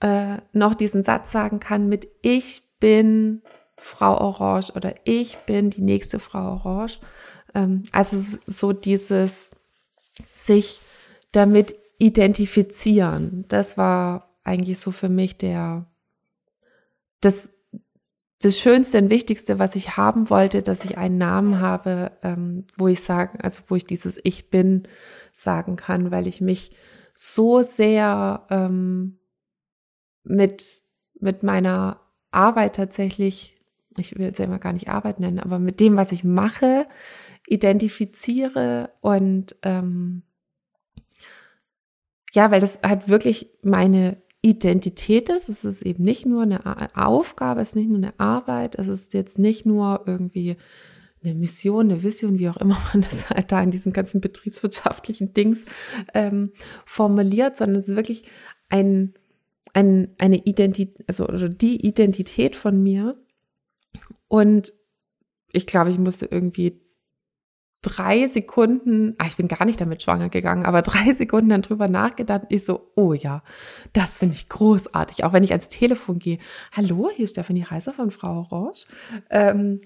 äh, 0.00 0.38
noch 0.52 0.74
diesen 0.74 1.02
Satz 1.02 1.30
sagen 1.30 1.60
kann 1.60 1.88
mit 1.88 2.08
Ich 2.22 2.62
bin 2.80 3.42
Frau 3.76 4.18
Orange 4.18 4.72
oder 4.74 4.94
ich 5.04 5.38
bin 5.40 5.70
die 5.70 5.82
nächste 5.82 6.18
Frau 6.18 6.52
Orange. 6.54 7.00
Ähm, 7.54 7.82
also 7.92 8.38
so 8.46 8.72
dieses 8.72 9.48
sich 10.34 10.80
damit 11.32 11.74
identifizieren, 11.98 13.44
das 13.48 13.76
war 13.76 14.36
eigentlich 14.44 14.78
so 14.78 14.90
für 14.90 15.08
mich 15.08 15.36
der, 15.36 15.86
das, 17.20 17.52
das 18.40 18.58
Schönste 18.58 18.98
und 18.98 19.10
Wichtigste, 19.10 19.58
was 19.58 19.76
ich 19.76 19.96
haben 19.96 20.30
wollte, 20.30 20.62
dass 20.62 20.84
ich 20.84 20.96
einen 20.96 21.18
Namen 21.18 21.60
habe, 21.60 22.12
ähm, 22.22 22.66
wo 22.76 22.88
ich 22.88 23.00
sagen, 23.00 23.40
also 23.40 23.62
wo 23.66 23.76
ich 23.76 23.84
dieses 23.84 24.18
Ich 24.22 24.50
bin 24.50 24.88
sagen 25.32 25.76
kann, 25.76 26.10
weil 26.10 26.26
ich 26.26 26.40
mich 26.40 26.72
so 27.14 27.62
sehr 27.62 28.46
ähm, 28.50 29.18
mit, 30.22 30.82
mit 31.20 31.42
meiner 31.42 32.00
Arbeit 32.30 32.76
tatsächlich 32.76 33.57
ich 33.98 34.18
will 34.18 34.28
es 34.28 34.38
ja 34.38 34.44
immer 34.44 34.58
gar 34.58 34.72
nicht 34.72 34.88
Arbeit 34.88 35.20
nennen, 35.20 35.38
aber 35.38 35.58
mit 35.58 35.80
dem, 35.80 35.96
was 35.96 36.12
ich 36.12 36.24
mache, 36.24 36.86
identifiziere 37.46 38.90
und 39.00 39.56
ähm, 39.62 40.22
ja, 42.32 42.50
weil 42.50 42.60
das 42.60 42.78
halt 42.84 43.08
wirklich 43.08 43.50
meine 43.62 44.18
Identität 44.42 45.28
ist. 45.28 45.48
Es 45.48 45.64
ist 45.64 45.82
eben 45.82 46.04
nicht 46.04 46.26
nur 46.26 46.42
eine 46.42 46.96
Aufgabe, 46.96 47.60
es 47.60 47.70
ist 47.70 47.76
nicht 47.76 47.88
nur 47.88 47.98
eine 47.98 48.18
Arbeit, 48.18 48.76
es 48.76 48.88
ist 48.88 49.14
jetzt 49.14 49.38
nicht 49.38 49.66
nur 49.66 50.04
irgendwie 50.06 50.56
eine 51.22 51.34
Mission, 51.34 51.90
eine 51.90 52.02
Vision, 52.02 52.38
wie 52.38 52.48
auch 52.48 52.56
immer 52.58 52.78
man 52.92 53.02
das 53.02 53.28
halt 53.30 53.50
da 53.50 53.62
in 53.62 53.70
diesen 53.70 53.92
ganzen 53.92 54.20
betriebswirtschaftlichen 54.20 55.34
Dings 55.34 55.64
ähm, 56.14 56.52
formuliert, 56.84 57.56
sondern 57.56 57.80
es 57.80 57.88
ist 57.88 57.96
wirklich 57.96 58.24
ein, 58.68 59.14
ein, 59.72 60.14
eine 60.18 60.36
Identität, 60.44 61.04
also 61.08 61.26
oder 61.26 61.48
die 61.48 61.84
Identität 61.84 62.54
von 62.54 62.82
mir, 62.82 63.16
und 64.28 64.74
ich 65.52 65.66
glaube, 65.66 65.90
ich 65.90 65.98
musste 65.98 66.26
irgendwie 66.26 66.80
drei 67.82 68.26
Sekunden, 68.26 69.14
ah, 69.18 69.26
ich 69.26 69.36
bin 69.36 69.48
gar 69.48 69.64
nicht 69.64 69.80
damit 69.80 70.02
schwanger 70.02 70.28
gegangen, 70.28 70.64
aber 70.64 70.82
drei 70.82 71.12
Sekunden 71.14 71.50
dann 71.50 71.62
drüber 71.62 71.88
nachgedacht. 71.88 72.42
Ich 72.48 72.64
so, 72.64 72.92
oh 72.96 73.12
ja, 73.12 73.42
das 73.92 74.18
finde 74.18 74.34
ich 74.34 74.48
großartig. 74.48 75.24
Auch 75.24 75.32
wenn 75.32 75.44
ich 75.44 75.52
ans 75.52 75.68
Telefon 75.68 76.18
gehe. 76.18 76.38
Hallo, 76.72 77.10
hier 77.14 77.24
ist 77.24 77.32
Stefanie 77.32 77.62
Reiser 77.62 77.92
von 77.92 78.10
Frau 78.10 78.46
Orange. 78.50 78.86
Ähm, 79.30 79.80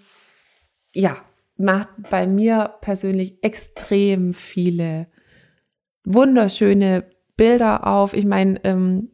ja, 0.94 1.16
macht 1.57 1.88
bei 2.11 2.26
mir 2.26 2.74
persönlich 2.81 3.42
extrem 3.42 4.35
viele 4.35 5.09
wunderschöne 6.05 7.05
Bilder 7.37 7.87
auf. 7.87 8.14
Ich 8.14 8.24
meine, 8.24 8.62
ähm, 8.64 9.11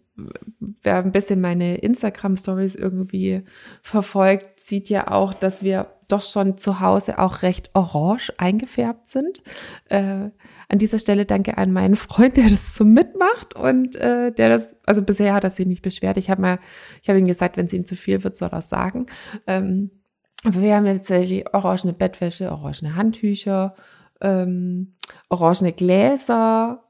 wer 0.82 0.98
ein 0.98 1.12
bisschen 1.12 1.40
meine 1.40 1.76
Instagram-Stories 1.76 2.74
irgendwie 2.74 3.42
verfolgt, 3.82 4.57
sieht 4.68 4.88
ja 4.88 5.10
auch, 5.10 5.34
dass 5.34 5.62
wir 5.62 5.94
doch 6.08 6.22
schon 6.22 6.56
zu 6.56 6.80
Hause 6.80 7.18
auch 7.18 7.42
recht 7.42 7.70
orange 7.74 8.32
eingefärbt 8.38 9.08
sind. 9.08 9.42
Äh, 9.86 10.30
an 10.68 10.78
dieser 10.78 10.98
Stelle 10.98 11.26
danke 11.26 11.58
an 11.58 11.72
meinen 11.72 11.96
Freund, 11.96 12.36
der 12.36 12.48
das 12.48 12.74
so 12.74 12.84
mitmacht 12.84 13.54
und 13.54 13.96
äh, 13.96 14.32
der 14.32 14.48
das, 14.48 14.76
also 14.86 15.02
bisher 15.02 15.34
hat 15.34 15.44
er 15.44 15.50
sich 15.50 15.66
nicht 15.66 15.82
beschwert. 15.82 16.16
Ich 16.16 16.30
habe 16.30 16.40
mal, 16.40 16.58
ich 17.02 17.08
habe 17.08 17.18
ihm 17.18 17.26
gesagt, 17.26 17.56
wenn 17.56 17.66
es 17.66 17.72
ihm 17.72 17.84
zu 17.84 17.96
viel 17.96 18.24
wird, 18.24 18.36
soll 18.36 18.50
er 18.50 18.62
sagen. 18.62 19.06
Ähm, 19.46 19.90
aber 20.44 20.62
wir 20.62 20.76
haben 20.76 20.86
tatsächlich 20.86 21.52
orangene 21.52 21.92
Bettwäsche, 21.92 22.52
orangene 22.52 22.94
Handtücher, 22.94 23.74
ähm, 24.20 24.94
orangene 25.28 25.72
Gläser. 25.72 26.84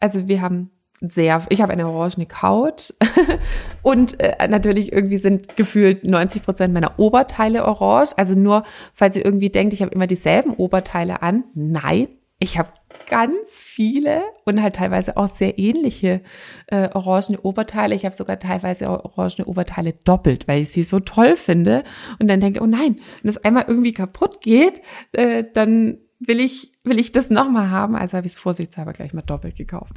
Also 0.00 0.28
wir 0.28 0.42
haben 0.42 0.70
sehr, 1.00 1.42
ich 1.48 1.62
habe 1.62 1.72
eine 1.72 1.88
orangene 1.88 2.26
Couch 2.26 2.92
und 3.82 4.20
äh, 4.20 4.48
natürlich 4.48 4.92
irgendwie 4.92 5.18
sind 5.18 5.56
gefühlt 5.56 6.04
90 6.04 6.42
Prozent 6.42 6.74
meiner 6.74 6.98
Oberteile 6.98 7.64
orange. 7.64 8.16
Also 8.16 8.34
nur, 8.34 8.64
falls 8.94 9.16
ihr 9.16 9.24
irgendwie 9.24 9.50
denkt, 9.50 9.72
ich 9.72 9.82
habe 9.82 9.92
immer 9.92 10.06
dieselben 10.06 10.54
Oberteile 10.54 11.22
an. 11.22 11.44
Nein, 11.54 12.08
ich 12.40 12.58
habe 12.58 12.70
ganz 13.08 13.62
viele 13.62 14.22
und 14.44 14.62
halt 14.62 14.76
teilweise 14.76 15.16
auch 15.16 15.28
sehr 15.28 15.58
ähnliche 15.58 16.22
äh, 16.66 16.88
orangene 16.94 17.40
Oberteile. 17.40 17.94
Ich 17.94 18.04
habe 18.04 18.14
sogar 18.14 18.38
teilweise 18.38 18.88
orangene 18.88 19.46
Oberteile 19.46 19.94
doppelt, 20.04 20.46
weil 20.46 20.62
ich 20.62 20.70
sie 20.70 20.82
so 20.82 21.00
toll 21.00 21.36
finde 21.36 21.84
und 22.18 22.28
dann 22.28 22.40
denke, 22.40 22.60
oh 22.60 22.66
nein, 22.66 23.00
wenn 23.22 23.32
das 23.32 23.42
einmal 23.44 23.64
irgendwie 23.66 23.92
kaputt 23.92 24.40
geht, 24.40 24.82
äh, 25.12 25.44
dann 25.52 25.98
will 26.18 26.40
ich 26.40 26.72
will 26.84 26.98
ich 26.98 27.12
das 27.12 27.30
nochmal 27.30 27.70
haben. 27.70 27.96
Also 27.96 28.16
habe 28.16 28.26
ich 28.26 28.32
es 28.34 28.38
vorsichtshalber 28.38 28.92
gleich 28.92 29.12
mal 29.12 29.22
doppelt 29.22 29.56
gekauft. 29.56 29.96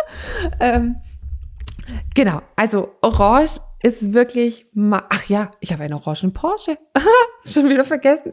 ähm, 0.60 0.96
genau, 2.14 2.42
also 2.56 2.92
Orange 3.02 3.60
ist 3.82 4.12
wirklich, 4.12 4.66
ach 4.90 5.28
ja, 5.28 5.50
ich 5.60 5.72
habe 5.72 5.84
einen 5.84 5.94
orangen 5.94 6.32
Porsche. 6.32 6.78
Schon 7.44 7.68
wieder 7.68 7.84
vergessen. 7.84 8.32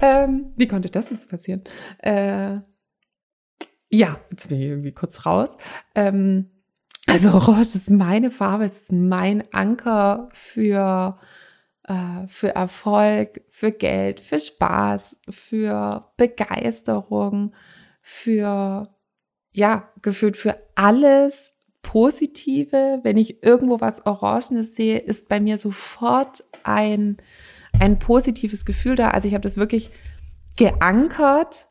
Ähm, 0.00 0.52
wie 0.56 0.68
konnte 0.68 0.90
das 0.90 1.10
jetzt 1.10 1.28
passieren? 1.28 1.64
Äh, 1.98 2.58
ja, 3.92 4.18
jetzt 4.30 4.48
bin 4.48 4.60
ich 4.60 4.68
irgendwie 4.68 4.92
kurz 4.92 5.26
raus. 5.26 5.56
Ähm, 5.94 6.50
also 7.06 7.32
Orange 7.32 7.74
ist 7.74 7.90
meine 7.90 8.30
Farbe, 8.30 8.64
es 8.64 8.76
ist 8.76 8.92
mein 8.92 9.44
Anker 9.52 10.28
für 10.32 11.18
äh, 11.90 12.28
für 12.28 12.54
Erfolg, 12.54 13.42
für 13.50 13.72
Geld, 13.72 14.20
für 14.20 14.38
Spaß, 14.38 15.16
für 15.28 16.12
Begeisterung, 16.16 17.52
für, 18.00 18.88
ja, 19.52 19.90
gefühlt 20.00 20.36
für 20.36 20.56
alles 20.76 21.52
Positive. 21.82 23.00
Wenn 23.02 23.16
ich 23.16 23.42
irgendwo 23.42 23.80
was 23.80 24.06
Orangenes 24.06 24.76
sehe, 24.76 24.98
ist 24.98 25.28
bei 25.28 25.40
mir 25.40 25.58
sofort 25.58 26.44
ein, 26.62 27.16
ein 27.78 27.98
positives 27.98 28.64
Gefühl 28.64 28.94
da. 28.94 29.10
Also 29.10 29.26
ich 29.26 29.34
habe 29.34 29.42
das 29.42 29.56
wirklich 29.56 29.90
geankert. 30.56 31.68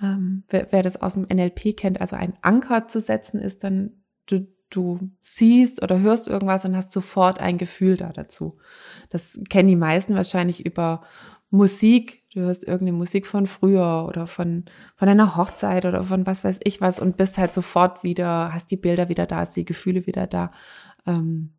Ähm, 0.00 0.44
wer, 0.48 0.68
wer 0.70 0.84
das 0.84 1.00
aus 1.00 1.14
dem 1.14 1.24
NLP 1.24 1.76
kennt, 1.76 2.00
also 2.00 2.14
ein 2.14 2.34
Anker 2.42 2.86
zu 2.86 3.00
setzen, 3.00 3.40
ist 3.40 3.64
dann, 3.64 4.04
du, 4.26 4.46
du 4.70 5.10
siehst 5.20 5.82
oder 5.82 6.00
hörst 6.00 6.28
irgendwas 6.28 6.64
und 6.64 6.76
hast 6.76 6.92
sofort 6.92 7.40
ein 7.40 7.58
Gefühl 7.58 7.96
da 7.96 8.12
dazu. 8.12 8.58
Das 9.10 9.38
kennen 9.48 9.68
die 9.68 9.76
meisten 9.76 10.14
wahrscheinlich 10.14 10.64
über 10.64 11.02
Musik. 11.50 12.22
Du 12.32 12.40
hörst 12.40 12.64
irgendeine 12.64 12.96
Musik 12.96 13.26
von 13.26 13.46
früher 13.46 14.06
oder 14.08 14.26
von, 14.26 14.64
von 14.96 15.08
einer 15.08 15.36
Hochzeit 15.36 15.84
oder 15.84 16.04
von 16.04 16.26
was 16.26 16.44
weiß 16.44 16.60
ich 16.62 16.80
was 16.80 17.00
und 17.00 17.16
bist 17.16 17.38
halt 17.38 17.52
sofort 17.52 18.04
wieder, 18.04 18.54
hast 18.54 18.70
die 18.70 18.76
Bilder 18.76 19.08
wieder 19.08 19.26
da, 19.26 19.38
hast 19.38 19.56
die 19.56 19.64
Gefühle 19.64 20.06
wieder 20.06 20.26
da. 20.26 20.52
Ähm, 21.06 21.54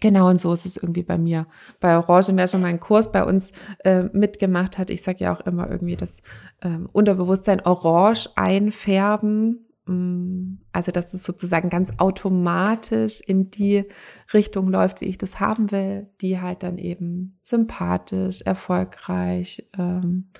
Genau, 0.00 0.30
und 0.30 0.40
so 0.40 0.52
ist 0.54 0.64
es 0.64 0.78
irgendwie 0.78 1.02
bei 1.02 1.18
mir. 1.18 1.46
Bei 1.78 1.98
Orange, 1.98 2.34
wer 2.34 2.48
schon 2.48 2.62
mal 2.62 2.68
einen 2.68 2.80
Kurs 2.80 3.12
bei 3.12 3.22
uns 3.22 3.52
äh, 3.84 4.04
mitgemacht 4.14 4.78
hat, 4.78 4.88
ich 4.88 5.02
sage 5.02 5.24
ja 5.24 5.32
auch 5.32 5.40
immer 5.40 5.70
irgendwie 5.70 5.96
das 5.96 6.20
ähm, 6.62 6.88
Unterbewusstsein 6.90 7.60
orange 7.64 8.30
einfärben 8.34 9.66
also, 9.86 10.92
dass 10.92 11.12
es 11.12 11.24
sozusagen 11.24 11.68
ganz 11.68 11.90
automatisch 11.98 13.20
in 13.20 13.50
die 13.50 13.84
Richtung 14.32 14.68
läuft, 14.68 15.02
wie 15.02 15.06
ich 15.06 15.18
das 15.18 15.40
haben 15.40 15.70
will, 15.70 16.08
die 16.22 16.40
halt 16.40 16.62
dann 16.62 16.78
eben 16.78 17.36
sympathisch, 17.40 18.40
erfolgreich, 18.40 19.68
ähm, 19.76 20.30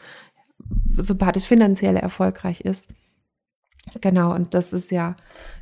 sympathisch, 0.97 1.45
finanziell 1.45 1.97
erfolgreich 1.97 2.63
ist. 2.63 2.89
Genau, 4.01 4.35
und 4.35 4.55
das 4.55 4.73
ist 4.73 4.91
ja 4.91 5.15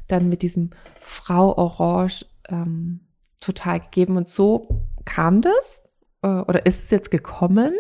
dann 0.06 0.28
mit 0.28 0.42
diesem 0.42 0.70
Frau 1.00 1.56
Orange 1.56 2.24
ähm, 2.48 3.00
total 3.40 3.80
gegeben. 3.80 4.16
Und 4.16 4.28
so 4.28 4.86
kam 5.04 5.40
das, 5.40 5.82
äh, 6.22 6.28
oder 6.28 6.66
ist 6.66 6.84
es 6.84 6.90
jetzt 6.90 7.10
gekommen, 7.10 7.74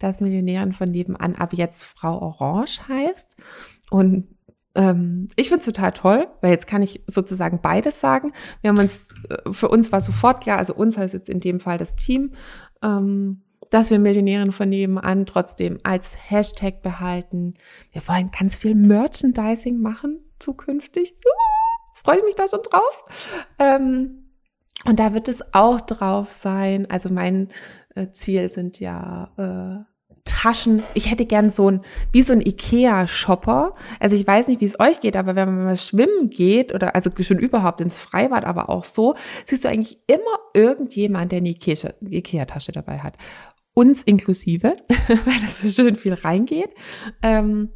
dass 0.00 0.20
Millionärin 0.20 0.72
von 0.72 0.90
nebenan 0.90 1.36
ab 1.36 1.52
jetzt 1.52 1.84
Frau 1.84 2.20
Orange 2.20 2.88
heißt. 2.88 3.36
Und 3.90 4.35
ähm, 4.76 5.28
ich 5.36 5.48
finde 5.48 5.60
es 5.60 5.66
total 5.66 5.92
toll, 5.92 6.28
weil 6.40 6.50
jetzt 6.50 6.66
kann 6.66 6.82
ich 6.82 7.02
sozusagen 7.06 7.60
beides 7.60 8.00
sagen. 8.00 8.32
Wir 8.60 8.68
haben 8.68 8.78
uns, 8.78 9.08
äh, 9.28 9.52
für 9.52 9.68
uns 9.68 9.90
war 9.90 10.00
sofort 10.00 10.42
klar, 10.42 10.58
also 10.58 10.74
uns 10.74 10.96
heißt 10.96 11.14
jetzt 11.14 11.28
in 11.28 11.40
dem 11.40 11.58
Fall 11.58 11.78
das 11.78 11.96
Team, 11.96 12.32
ähm, 12.82 13.42
dass 13.70 13.90
wir 13.90 13.98
Millionären 13.98 14.52
von 14.52 14.68
nebenan 14.68 15.26
trotzdem 15.26 15.78
als 15.82 16.16
Hashtag 16.30 16.82
behalten. 16.82 17.54
Wir 17.90 18.06
wollen 18.06 18.30
ganz 18.30 18.56
viel 18.56 18.74
Merchandising 18.74 19.80
machen 19.80 20.20
zukünftig. 20.38 21.14
Uh, 21.24 21.94
Freue 21.94 22.18
ich 22.18 22.24
mich 22.24 22.34
da 22.34 22.46
schon 22.46 22.62
drauf. 22.62 23.38
Ähm, 23.58 24.30
und 24.84 25.00
da 25.00 25.14
wird 25.14 25.28
es 25.28 25.42
auch 25.54 25.80
drauf 25.80 26.30
sein. 26.30 26.88
Also 26.90 27.08
mein 27.08 27.48
äh, 27.94 28.10
Ziel 28.12 28.50
sind 28.50 28.78
ja 28.78 29.32
äh, 29.36 29.95
Taschen. 30.26 30.82
Ich 30.94 31.10
hätte 31.10 31.24
gern 31.24 31.48
so 31.48 31.70
ein, 31.70 31.80
wie 32.12 32.22
so 32.22 32.34
ein 32.34 32.42
Ikea-Shopper. 32.42 33.74
Also 33.98 34.16
ich 34.16 34.26
weiß 34.26 34.48
nicht, 34.48 34.60
wie 34.60 34.66
es 34.66 34.78
euch 34.78 35.00
geht, 35.00 35.16
aber 35.16 35.34
wenn 35.34 35.48
man 35.48 35.64
mal 35.64 35.76
schwimmen 35.76 36.28
geht 36.28 36.74
oder 36.74 36.94
also 36.94 37.10
schon 37.18 37.38
überhaupt 37.38 37.80
ins 37.80 37.98
Freibad, 37.98 38.44
aber 38.44 38.68
auch 38.68 38.84
so, 38.84 39.14
siehst 39.46 39.64
du 39.64 39.68
eigentlich 39.68 39.98
immer 40.06 40.38
irgendjemand, 40.52 41.32
der 41.32 41.38
eine 41.38 41.48
Ikea-Tasche 41.48 42.72
dabei 42.72 42.98
hat. 42.98 43.16
Uns 43.72 44.02
inklusive, 44.02 44.74
weil 45.08 45.40
das 45.40 45.62
so 45.62 45.68
schön 45.68 45.96
viel 45.96 46.14
reingeht. 46.14 46.70
Ähm, 47.22 47.70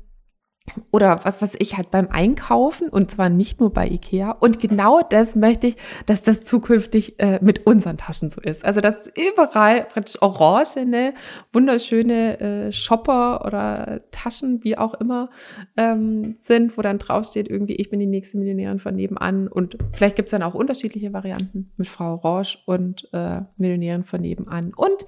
oder 0.90 1.20
was 1.24 1.42
was 1.42 1.54
ich 1.58 1.76
halt 1.76 1.90
beim 1.90 2.08
Einkaufen 2.10 2.88
und 2.88 3.10
zwar 3.10 3.28
nicht 3.28 3.60
nur 3.60 3.72
bei 3.72 3.88
Ikea. 3.88 4.32
Und 4.32 4.60
genau 4.60 5.00
das 5.02 5.36
möchte 5.36 5.68
ich, 5.68 5.76
dass 6.06 6.22
das 6.22 6.42
zukünftig 6.42 7.18
äh, 7.18 7.38
mit 7.42 7.66
unseren 7.66 7.96
Taschen 7.96 8.30
so 8.30 8.40
ist. 8.40 8.64
Also 8.64 8.80
dass 8.80 9.08
überall 9.16 9.84
praktisch 9.84 10.20
orangene, 10.22 11.14
wunderschöne 11.52 12.40
äh, 12.40 12.72
Shopper 12.72 13.44
oder 13.44 14.02
Taschen, 14.10 14.62
wie 14.62 14.78
auch 14.78 14.94
immer, 14.94 15.30
ähm, 15.76 16.36
sind, 16.40 16.76
wo 16.76 16.82
dann 16.82 16.98
draufsteht 16.98 17.48
irgendwie, 17.48 17.76
ich 17.76 17.90
bin 17.90 18.00
die 18.00 18.06
nächste 18.06 18.38
Millionärin 18.38 18.78
von 18.78 18.94
nebenan. 18.94 19.48
Und 19.48 19.76
vielleicht 19.92 20.16
gibt's 20.16 20.30
dann 20.32 20.42
auch 20.42 20.54
unterschiedliche 20.54 21.12
Varianten 21.12 21.72
mit 21.76 21.88
Frau 21.88 22.20
Orange 22.22 22.58
und 22.66 23.08
äh, 23.12 23.42
Millionärin 23.56 24.02
von 24.04 24.20
nebenan. 24.20 24.72
Und 24.74 25.04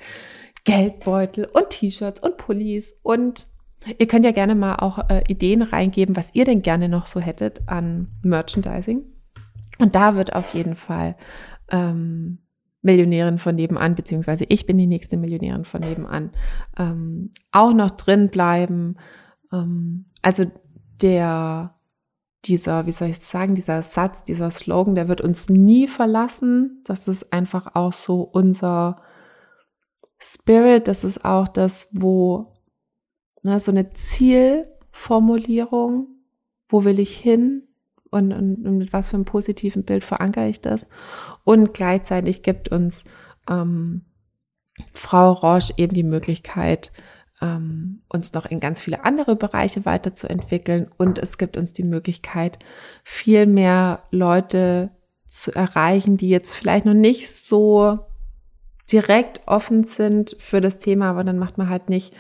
Geldbeutel 0.65 1.47
und 1.53 1.71
T-Shirts 1.71 2.21
und 2.21 2.37
Pullis 2.37 2.99
und 3.03 3.47
Ihr 3.99 4.07
könnt 4.07 4.25
ja 4.25 4.33
gerne 4.33 4.55
mal 4.55 4.77
auch 4.77 5.11
äh, 5.11 5.25
Ideen 5.29 5.63
reingeben, 5.63 6.17
was 6.17 6.29
ihr 6.35 6.45
denn 6.45 6.63
gerne 6.63 6.89
noch 6.89 7.07
so 7.07 7.21
hättet 7.21 7.63
an 7.67 8.09
Merchandising. 8.23 9.07
Und 9.79 9.95
da 9.95 10.17
wird 10.17 10.35
auf 10.35 10.55
jeden 10.55 10.75
Fall 10.75 11.17
ähm, 11.71 12.39
Millionärin 12.83 13.39
von 13.39 13.55
nebenan, 13.55 13.95
beziehungsweise 13.95 14.45
ich 14.49 14.67
bin 14.67 14.77
die 14.77 14.87
nächste 14.87 15.17
Millionärin 15.17 15.65
von 15.65 15.81
nebenan, 15.81 16.31
ähm, 16.77 17.31
auch 17.53 17.73
noch 17.73 17.91
drin 17.93 18.29
bleiben. 18.29 18.97
Ähm, 19.53 20.07
also 20.21 20.45
der, 21.01 21.75
dieser, 22.45 22.87
wie 22.87 22.93
soll 22.93 23.09
ich 23.09 23.21
sagen, 23.21 23.55
dieser 23.55 23.83
Satz, 23.83 24.25
dieser 24.25 24.51
Slogan, 24.51 24.95
der 24.95 25.09
wird 25.09 25.21
uns 25.21 25.49
nie 25.49 25.87
verlassen. 25.87 26.83
Das 26.85 27.09
ist 27.09 27.33
einfach 27.33 27.75
auch 27.75 27.93
so 27.93 28.23
unser 28.23 29.01
Spirit. 30.19 30.89
Das 30.89 31.05
ist 31.05 31.25
auch 31.25 31.49
das, 31.49 31.89
wo 31.93 32.52
Ne, 33.43 33.59
so 33.59 33.73
eine 33.73 33.93
Zielformulierung, 33.93 36.07
wo 36.69 36.85
will 36.85 37.01
ich 37.01 37.17
hin 37.17 37.67
und, 38.11 38.33
und, 38.33 38.67
und, 38.67 38.79
mit 38.79 38.93
was 38.93 39.11
für 39.11 39.17
einem 39.17 39.25
positiven 39.25 39.85
Bild 39.85 40.05
verankere 40.05 40.49
ich 40.49 40.61
das. 40.61 40.87
Und 41.45 41.75
gleichzeitig 41.75 42.43
gibt 42.43 42.69
uns 42.69 43.05
ähm, 43.49 44.05
Frau 44.95 45.33
Roche 45.33 45.75
eben 45.77 45.95
die 45.95 46.05
Möglichkeit, 46.05 46.93
ähm, 47.41 48.03
uns 48.09 48.33
noch 48.33 48.47
in 48.47 48.61
ganz 48.61 48.81
viele 48.81 49.05
andere 49.05 49.35
Bereiche 49.35 49.85
weiterzuentwickeln. 49.85 50.89
Und 50.97 51.19
es 51.19 51.37
gibt 51.37 51.57
uns 51.57 51.73
die 51.73 51.83
Möglichkeit, 51.83 52.61
viel 53.03 53.47
mehr 53.47 54.05
Leute 54.11 54.91
zu 55.27 55.55
erreichen, 55.55 56.17
die 56.17 56.29
jetzt 56.29 56.55
vielleicht 56.55 56.85
noch 56.85 56.95
nicht 56.95 57.33
so 57.33 57.99
direkt 58.91 59.41
offen 59.47 59.85
sind 59.85 60.37
für 60.39 60.61
das 60.61 60.79
Thema, 60.79 61.11
aber 61.11 61.25
dann 61.25 61.39
macht 61.39 61.59
man 61.59 61.69
halt 61.69 61.89
nicht 61.89 62.15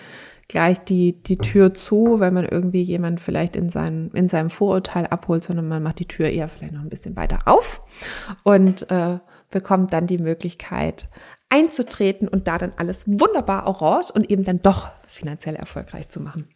gleich 0.53 0.79
die, 0.79 1.21
die 1.23 1.39
Tür 1.39 1.75
zu, 1.75 2.21
weil 2.21 2.31
man 2.31 2.45
irgendwie 2.45 2.83
jemand 2.83 3.21
vielleicht 3.21 3.57
in 3.57 3.71
seinem, 3.71 4.11
in 4.13 4.29
seinem 4.29 4.51
Vorurteil 4.51 5.07
abholt, 5.07 5.43
sondern 5.43 5.67
man 5.67 5.83
macht 5.83 5.99
die 5.99 6.07
Tür 6.07 6.29
eher 6.29 6.49
vielleicht 6.49 6.75
noch 6.75 6.83
ein 6.83 6.91
bisschen 6.91 7.17
weiter 7.17 7.41
auf 7.47 7.83
und 8.45 8.89
äh, 8.91 9.19
bekommt 9.51 9.93
dann 9.93 10.07
die 10.07 10.19
Möglichkeit 10.19 11.09
einzutreten 11.49 12.29
und 12.29 12.47
da 12.47 12.59
dann 12.59 12.73
alles 12.77 13.05
wunderbar 13.07 13.67
orange 13.67 14.13
und 14.15 14.31
eben 14.31 14.45
dann 14.45 14.59
doch 14.59 14.91
finanziell 15.07 15.57
erfolgreich 15.57 16.09
zu 16.09 16.21
machen. 16.21 16.49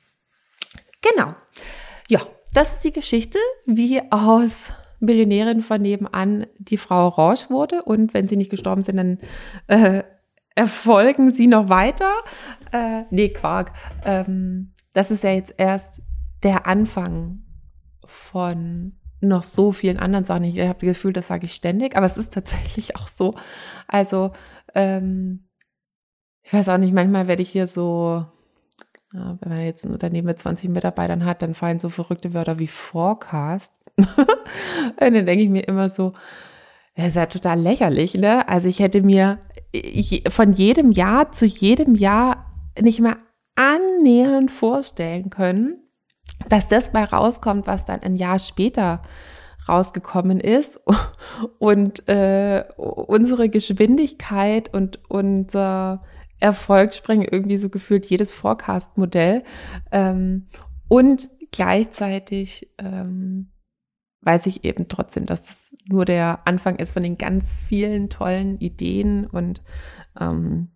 Genau. 1.02 1.34
Ja, 2.08 2.20
das 2.52 2.74
ist 2.74 2.84
die 2.84 2.92
Geschichte, 2.92 3.38
wie 3.64 4.00
aus 4.10 4.70
Millionärin 5.00 5.62
von 5.62 5.82
nebenan 5.82 6.46
die 6.58 6.78
Frau 6.78 7.06
Orange 7.06 7.50
wurde 7.50 7.82
und 7.82 8.14
wenn 8.14 8.28
sie 8.28 8.36
nicht 8.36 8.50
gestorben 8.50 8.82
sind, 8.82 8.96
dann 8.96 9.18
äh, 9.66 10.02
erfolgen 10.56 11.32
sie 11.32 11.46
noch 11.46 11.68
weiter. 11.68 12.12
Äh, 12.72 13.04
nee, 13.10 13.28
Quark. 13.28 13.72
Ähm, 14.04 14.74
das 14.92 15.12
ist 15.12 15.22
ja 15.22 15.30
jetzt 15.30 15.54
erst 15.58 16.02
der 16.42 16.66
Anfang 16.66 17.42
von 18.04 18.98
noch 19.20 19.42
so 19.42 19.72
vielen 19.72 19.98
anderen 19.98 20.24
Sachen. 20.24 20.44
Ich 20.44 20.58
habe 20.58 20.74
das 20.74 20.80
Gefühl, 20.80 21.12
das 21.12 21.28
sage 21.28 21.46
ich 21.46 21.54
ständig, 21.54 21.96
aber 21.96 22.06
es 22.06 22.16
ist 22.16 22.32
tatsächlich 22.32 22.96
auch 22.96 23.08
so. 23.08 23.34
Also, 23.86 24.32
ähm, 24.74 25.48
ich 26.42 26.52
weiß 26.52 26.68
auch 26.68 26.78
nicht, 26.78 26.94
manchmal 26.94 27.28
werde 27.28 27.42
ich 27.42 27.50
hier 27.50 27.66
so, 27.66 28.24
ja, 29.12 29.38
wenn 29.40 29.52
man 29.52 29.60
jetzt 29.60 29.84
ein 29.84 29.92
Unternehmen 29.92 30.26
mit 30.26 30.38
20 30.38 30.70
Mitarbeitern 30.70 31.24
hat, 31.24 31.42
dann 31.42 31.54
fallen 31.54 31.78
so 31.78 31.88
verrückte 31.88 32.34
Wörter 32.34 32.58
wie 32.58 32.66
Forecast. 32.66 33.80
und 33.98 34.06
dann 35.00 35.26
denke 35.26 35.42
ich 35.42 35.48
mir 35.50 35.66
immer 35.66 35.88
so, 35.88 36.12
das 36.94 37.08
ist 37.08 37.16
ja 37.16 37.26
total 37.26 37.60
lächerlich, 37.60 38.14
ne? 38.14 38.48
Also 38.48 38.68
ich 38.68 38.78
hätte 38.78 39.02
mir 39.02 39.38
von 40.28 40.52
jedem 40.52 40.92
Jahr 40.92 41.32
zu 41.32 41.46
jedem 41.46 41.94
Jahr 41.94 42.52
nicht 42.80 43.00
mehr 43.00 43.16
annähernd 43.54 44.50
vorstellen 44.50 45.30
können, 45.30 45.80
dass 46.48 46.68
das 46.68 46.92
mal 46.92 47.04
rauskommt, 47.04 47.66
was 47.66 47.84
dann 47.84 48.02
ein 48.02 48.16
Jahr 48.16 48.38
später 48.38 49.02
rausgekommen 49.68 50.40
ist. 50.40 50.80
Und 51.58 52.08
äh, 52.08 52.64
unsere 52.76 53.48
Geschwindigkeit 53.48 54.72
und 54.72 55.00
unser 55.08 56.02
Erfolg 56.38 56.94
sprengen 56.94 57.26
irgendwie 57.30 57.58
so 57.58 57.68
gefühlt 57.68 58.06
jedes 58.06 58.32
Forecast-Modell. 58.32 59.42
Ähm, 59.90 60.44
und 60.88 61.28
gleichzeitig 61.50 62.70
ähm, 62.78 63.50
weiß 64.26 64.46
ich 64.46 64.64
eben 64.64 64.88
trotzdem, 64.88 65.24
dass 65.24 65.44
das 65.44 65.74
nur 65.86 66.04
der 66.04 66.40
Anfang 66.44 66.76
ist 66.76 66.92
von 66.92 67.02
den 67.02 67.16
ganz 67.16 67.52
vielen 67.52 68.10
tollen 68.10 68.58
Ideen 68.58 69.26
und 69.26 69.62
ähm, 70.20 70.68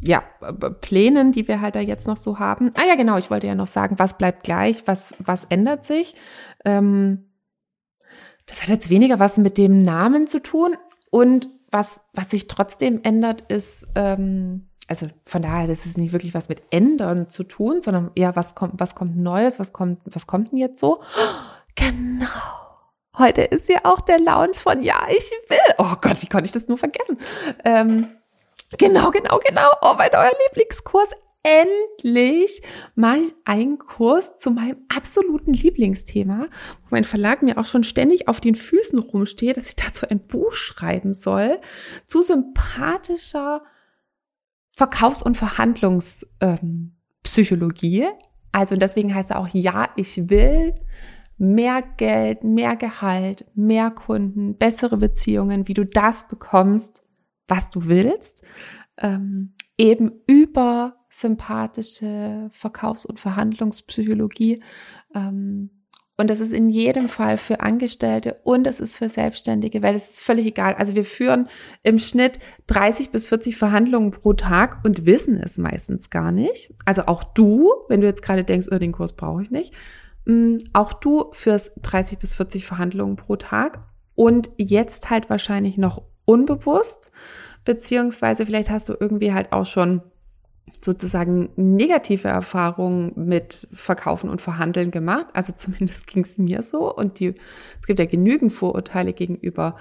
ja, 0.00 0.22
Plänen, 0.80 1.32
die 1.32 1.48
wir 1.48 1.60
halt 1.60 1.76
da 1.76 1.80
jetzt 1.80 2.06
noch 2.06 2.16
so 2.16 2.38
haben. 2.38 2.70
Ah 2.76 2.84
ja, 2.86 2.94
genau, 2.94 3.16
ich 3.16 3.30
wollte 3.30 3.46
ja 3.46 3.54
noch 3.54 3.66
sagen, 3.66 3.98
was 3.98 4.18
bleibt 4.18 4.44
gleich, 4.44 4.86
was, 4.86 5.14
was 5.18 5.44
ändert 5.48 5.86
sich. 5.86 6.14
Ähm, 6.64 7.30
das 8.46 8.62
hat 8.62 8.68
jetzt 8.68 8.90
weniger 8.90 9.18
was 9.18 9.38
mit 9.38 9.56
dem 9.56 9.78
Namen 9.78 10.26
zu 10.26 10.40
tun 10.40 10.76
und 11.10 11.48
was, 11.70 12.02
was 12.12 12.30
sich 12.30 12.46
trotzdem 12.46 13.00
ändert, 13.02 13.50
ist, 13.50 13.86
ähm, 13.94 14.68
also 14.86 15.08
von 15.24 15.42
daher, 15.42 15.66
das 15.66 15.86
ist 15.86 15.96
nicht 15.96 16.12
wirklich 16.12 16.34
was 16.34 16.48
mit 16.48 16.62
ändern 16.70 17.28
zu 17.30 17.42
tun, 17.42 17.80
sondern 17.80 18.10
eher 18.14 18.36
was 18.36 18.54
kommt, 18.54 18.74
was 18.78 18.94
kommt 18.94 19.16
Neues, 19.16 19.58
was 19.58 19.72
kommt, 19.72 20.00
was 20.04 20.26
kommt 20.26 20.52
denn 20.52 20.58
jetzt 20.58 20.78
so? 20.78 21.00
Genau. 21.74 22.28
Heute 23.16 23.42
ist 23.42 23.68
ja 23.68 23.78
auch 23.84 24.00
der 24.00 24.18
Lounge 24.18 24.54
von 24.54 24.82
Ja, 24.82 25.06
ich 25.08 25.30
will. 25.48 25.58
Oh 25.78 25.94
Gott, 26.00 26.20
wie 26.20 26.26
konnte 26.26 26.46
ich 26.46 26.52
das 26.52 26.66
nur 26.66 26.78
vergessen? 26.78 27.16
Ähm, 27.64 28.08
genau, 28.76 29.12
genau, 29.12 29.38
genau. 29.38 29.70
Oh, 29.82 29.94
mein 29.96 30.10
neuer 30.12 30.32
Lieblingskurs. 30.48 31.10
Endlich 31.46 32.62
mache 32.94 33.18
ich 33.18 33.34
einen 33.44 33.76
Kurs 33.78 34.38
zu 34.38 34.50
meinem 34.50 34.78
absoluten 34.88 35.52
Lieblingsthema, 35.52 36.46
wo 36.82 36.86
mein 36.88 37.04
Verlag 37.04 37.42
mir 37.42 37.58
auch 37.58 37.66
schon 37.66 37.84
ständig 37.84 38.28
auf 38.28 38.40
den 38.40 38.54
Füßen 38.54 38.98
rumsteht, 38.98 39.58
dass 39.58 39.68
ich 39.68 39.76
dazu 39.76 40.08
ein 40.08 40.26
Buch 40.26 40.54
schreiben 40.54 41.12
soll, 41.12 41.60
zu 42.06 42.22
sympathischer 42.22 43.62
Verkaufs- 44.72 45.22
und 45.22 45.36
Verhandlungspsychologie. 45.36 48.04
Ähm, 48.04 48.12
also 48.50 48.76
deswegen 48.76 49.14
heißt 49.14 49.30
er 49.30 49.38
auch 49.38 49.48
Ja, 49.52 49.90
ich 49.96 50.30
will 50.30 50.74
mehr 51.36 51.82
Geld, 51.96 52.44
mehr 52.44 52.76
Gehalt, 52.76 53.44
mehr 53.54 53.90
Kunden, 53.90 54.56
bessere 54.56 54.96
Beziehungen, 54.96 55.68
wie 55.68 55.74
du 55.74 55.84
das 55.84 56.28
bekommst, 56.28 57.00
was 57.48 57.70
du 57.70 57.86
willst, 57.86 58.44
ähm, 58.98 59.54
eben 59.76 60.12
über 60.26 60.96
sympathische 61.08 62.48
Verkaufs- 62.52 63.06
und 63.06 63.20
Verhandlungspsychologie. 63.20 64.62
Ähm, 65.14 65.70
und 66.16 66.30
das 66.30 66.38
ist 66.38 66.52
in 66.52 66.68
jedem 66.70 67.08
Fall 67.08 67.38
für 67.38 67.60
Angestellte 67.60 68.40
und 68.44 68.68
es 68.68 68.78
ist 68.78 68.96
für 68.96 69.08
Selbstständige, 69.08 69.82
weil 69.82 69.96
es 69.96 70.10
ist 70.10 70.20
völlig 70.20 70.46
egal. 70.46 70.74
Also 70.74 70.94
wir 70.94 71.04
führen 71.04 71.48
im 71.82 71.98
Schnitt 71.98 72.38
30 72.68 73.10
bis 73.10 73.28
40 73.28 73.56
Verhandlungen 73.56 74.12
pro 74.12 74.32
Tag 74.32 74.80
und 74.84 75.06
wissen 75.06 75.40
es 75.44 75.58
meistens 75.58 76.10
gar 76.10 76.30
nicht. 76.30 76.72
Also 76.84 77.02
auch 77.06 77.24
du, 77.24 77.68
wenn 77.88 78.00
du 78.00 78.06
jetzt 78.06 78.22
gerade 78.22 78.44
denkst, 78.44 78.68
oh, 78.70 78.78
den 78.78 78.92
Kurs 78.92 79.14
brauche 79.14 79.42
ich 79.42 79.50
nicht, 79.50 79.74
auch 80.72 80.92
du 80.94 81.30
führst 81.32 81.72
30 81.82 82.18
bis 82.18 82.32
40 82.34 82.64
Verhandlungen 82.64 83.16
pro 83.16 83.36
Tag 83.36 83.80
und 84.14 84.50
jetzt 84.56 85.10
halt 85.10 85.28
wahrscheinlich 85.28 85.76
noch 85.76 86.02
unbewusst, 86.24 87.10
beziehungsweise 87.64 88.46
vielleicht 88.46 88.70
hast 88.70 88.88
du 88.88 88.94
irgendwie 88.98 89.34
halt 89.34 89.52
auch 89.52 89.66
schon 89.66 90.02
sozusagen 90.80 91.50
negative 91.56 92.28
Erfahrungen 92.28 93.12
mit 93.16 93.68
Verkaufen 93.72 94.30
und 94.30 94.40
Verhandeln 94.40 94.90
gemacht. 94.90 95.28
Also 95.34 95.52
zumindest 95.56 96.06
ging 96.06 96.24
es 96.24 96.38
mir 96.38 96.62
so. 96.62 96.94
Und 96.94 97.20
die, 97.20 97.34
es 97.80 97.86
gibt 97.86 97.98
ja 97.98 98.06
genügend 98.06 98.52
Vorurteile 98.52 99.12
gegenüber 99.12 99.76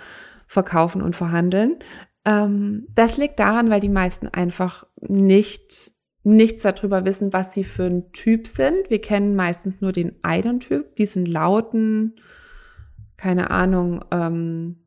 Verkaufen 0.48 1.02
und 1.02 1.16
Verhandeln. 1.16 1.78
Ähm, 2.26 2.88
das 2.96 3.18
liegt 3.18 3.40
daran, 3.40 3.70
weil 3.70 3.80
die 3.80 3.90
meisten 3.90 4.28
einfach 4.28 4.86
nicht 5.02 5.93
nichts 6.24 6.64
darüber 6.64 7.06
wissen, 7.06 7.34
was 7.34 7.54
sie 7.54 7.64
für 7.64 7.84
ein 7.84 8.12
Typ 8.14 8.48
sind. 8.48 8.90
Wir 8.90 9.02
kennen 9.02 9.36
meistens 9.36 9.82
nur 9.82 9.92
den 9.92 10.16
einen 10.24 10.60
Typ, 10.60 10.96
diesen 10.96 11.26
lauten, 11.26 12.16
keine 13.18 13.52
Ahnung, 13.52 14.04
ähm, 14.12 14.78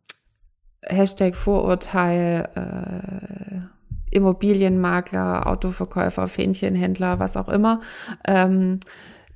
Hashtag 0.82 1.36
Vorurteil, 1.36 2.48
äh, 2.54 4.16
Immobilienmakler, 4.16 5.46
Autoverkäufer, 5.46 6.28
Fähnchenhändler, 6.28 7.18
was 7.18 7.36
auch 7.36 7.48
immer, 7.48 7.80
ähm, 8.26 8.80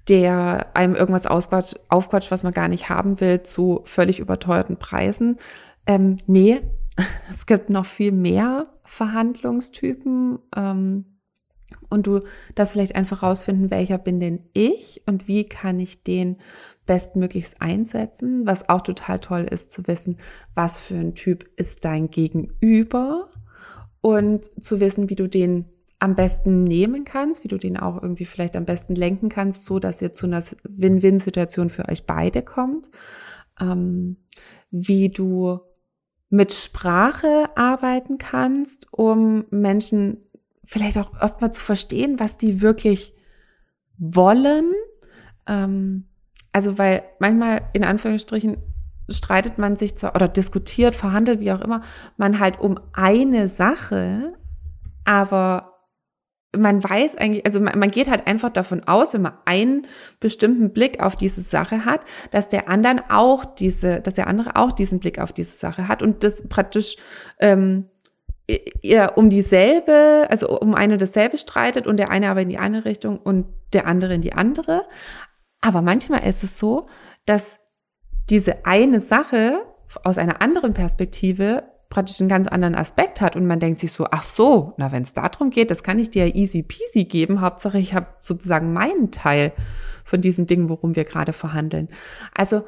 der 0.09 0.69
einem 0.75 0.95
irgendwas 0.95 1.27
ausquatscht, 1.27 1.79
aufquatscht, 1.89 2.31
was 2.31 2.45
man 2.45 2.53
gar 2.53 2.69
nicht 2.69 2.89
haben 2.89 3.21
will, 3.21 3.43
zu 3.43 3.83
völlig 3.85 4.21
überteuerten 4.21 4.77
Preisen. 4.79 5.37
Ähm, 5.87 6.19
nee, 6.27 6.61
es 7.31 7.47
gibt 7.47 7.69
noch 7.69 7.85
viel 7.85 8.13
mehr 8.13 8.69
Verhandlungstypen. 8.85 10.39
Ähm, 10.57 11.05
und 11.89 12.07
du 12.07 12.21
das 12.55 12.73
vielleicht 12.73 12.97
einfach 12.97 13.23
rausfinden, 13.23 13.71
welcher 13.71 13.99
bin 13.99 14.21
denn 14.21 14.41
ich 14.53 15.03
und 15.07 15.29
wie 15.29 15.45
kann 15.45 15.81
ich 15.81 16.03
den 16.03 16.37
bestmöglichst 16.87 17.61
einsetzen, 17.61 18.47
was 18.47 18.69
auch 18.69 18.81
total 18.81 19.21
toll 19.21 19.47
ist 19.49 19.71
zu 19.71 19.87
wissen, 19.87 20.17
was 20.55 20.81
für 20.81 20.97
ein 20.97 21.15
Typ 21.15 21.45
ist 21.57 21.85
dein 21.85 22.11
Gegenüber? 22.11 23.29
Und 24.03 24.47
zu 24.63 24.81
wissen, 24.81 25.11
wie 25.11 25.15
du 25.15 25.29
den 25.29 25.67
am 26.01 26.15
besten 26.15 26.65
nehmen 26.65 27.05
kannst, 27.05 27.45
wie 27.45 27.49
du 27.49 27.59
den 27.59 27.77
auch 27.77 28.03
irgendwie 28.03 28.25
vielleicht 28.25 28.57
am 28.57 28.65
besten 28.65 28.95
lenken 28.95 29.29
kannst, 29.29 29.65
so 29.65 29.79
dass 29.79 30.01
ihr 30.01 30.13
zu 30.13 30.27
einer 30.27 30.43
Win-Win-Situation 30.63 31.69
für 31.69 31.87
euch 31.89 32.07
beide 32.07 32.43
kommt, 32.43 32.89
ähm, 33.61 34.17
wie 34.71 35.11
du 35.11 35.61
mit 36.31 36.53
Sprache 36.53 37.47
arbeiten 37.57 38.17
kannst, 38.17 38.87
um 38.93 39.45
Menschen 39.51 40.30
vielleicht 40.71 40.99
auch 40.99 41.21
erstmal 41.21 41.53
zu 41.53 41.61
verstehen, 41.61 42.21
was 42.21 42.37
die 42.37 42.61
wirklich 42.61 43.13
wollen. 43.99 44.73
Ähm, 45.49 46.07
also 46.53 46.79
weil 46.79 47.03
manchmal 47.19 47.63
in 47.73 47.83
Anführungsstrichen 47.83 48.57
streitet 49.09 49.59
man 49.59 49.75
sich 49.75 49.97
zwar 49.97 50.15
oder 50.15 50.29
diskutiert, 50.29 50.95
verhandelt, 50.95 51.41
wie 51.41 51.51
auch 51.51 51.61
immer, 51.61 51.81
man 52.17 52.39
halt 52.39 52.61
um 52.61 52.79
eine 52.93 53.49
Sache, 53.49 54.35
aber 55.05 55.89
man 56.57 56.85
weiß 56.85 57.17
eigentlich, 57.17 57.45
also 57.47 57.59
man, 57.59 57.77
man, 57.77 57.91
geht 57.91 58.09
halt 58.09 58.29
einfach 58.29 58.51
davon 58.51 58.85
aus, 58.85 59.13
wenn 59.13 59.23
man 59.23 59.39
einen 59.47 59.89
bestimmten 60.21 60.73
Blick 60.73 61.03
auf 61.03 61.17
diese 61.17 61.43
Sache 61.43 61.85
hat, 61.85 62.03
dass 62.31 62.49
der 62.49 62.69
anderen 62.69 63.01
auch 63.09 63.45
diese, 63.45 64.01
dass 64.01 64.15
der 64.15 64.29
andere 64.29 64.55
auch 64.55 64.71
diesen 64.71 65.01
Blick 65.01 65.19
auf 65.19 65.33
diese 65.33 65.57
Sache 65.57 65.89
hat 65.89 66.01
und 66.01 66.23
das 66.23 66.47
praktisch 66.49 66.97
ähm, 67.41 67.87
ihr 68.83 69.13
um 69.17 69.31
dieselbe, 69.31 70.27
also 70.29 70.59
um 70.59 70.75
eine 70.75 70.97
dasselbe 70.99 71.39
streitet 71.39 71.87
und 71.87 71.97
der 71.97 72.11
eine 72.11 72.29
aber 72.29 72.43
in 72.43 72.49
die 72.49 72.59
eine 72.59 72.85
Richtung 72.85 73.19
und 73.19 73.47
der 73.73 73.87
andere 73.87 74.15
in 74.15 74.23
die 74.23 74.33
andere. 74.33 74.87
Aber 75.61 75.83
manchmal 75.83 76.27
ist 76.27 76.43
es 76.43 76.59
so, 76.59 76.87
dass 77.27 77.59
diese 78.31 78.65
eine 78.65 79.01
Sache 79.01 79.63
aus 80.05 80.19
einer 80.19 80.41
anderen 80.41 80.73
Perspektive 80.75 81.65
praktisch 81.89 82.21
einen 82.21 82.29
ganz 82.29 82.47
anderen 82.47 82.77
Aspekt 82.77 83.21
hat 83.21 83.35
und 83.35 83.47
man 83.47 83.59
denkt 83.59 83.81
sich 83.81 83.93
so, 83.93 84.07
ach 84.11 84.23
so, 84.23 84.75
na 84.77 84.93
wenn 84.93 85.03
es 85.03 85.13
darum 85.13 85.51
geht, 85.51 85.71
das 85.71 85.83
kann 85.83 85.99
ich 85.99 86.11
dir 86.11 86.35
easy 86.37 86.63
peasy 86.63 87.05
geben. 87.05 87.41
Hauptsache 87.41 87.79
ich 87.79 87.95
habe 87.95 88.07
sozusagen 88.23 88.73
meinen 88.73 89.11
Teil 89.11 89.53
von 90.05 90.21
diesem 90.21 90.47
Ding, 90.47 90.69
worum 90.69 90.95
wir 90.95 91.05
gerade 91.05 91.33
verhandeln. 91.33 91.89
Also 92.33 92.63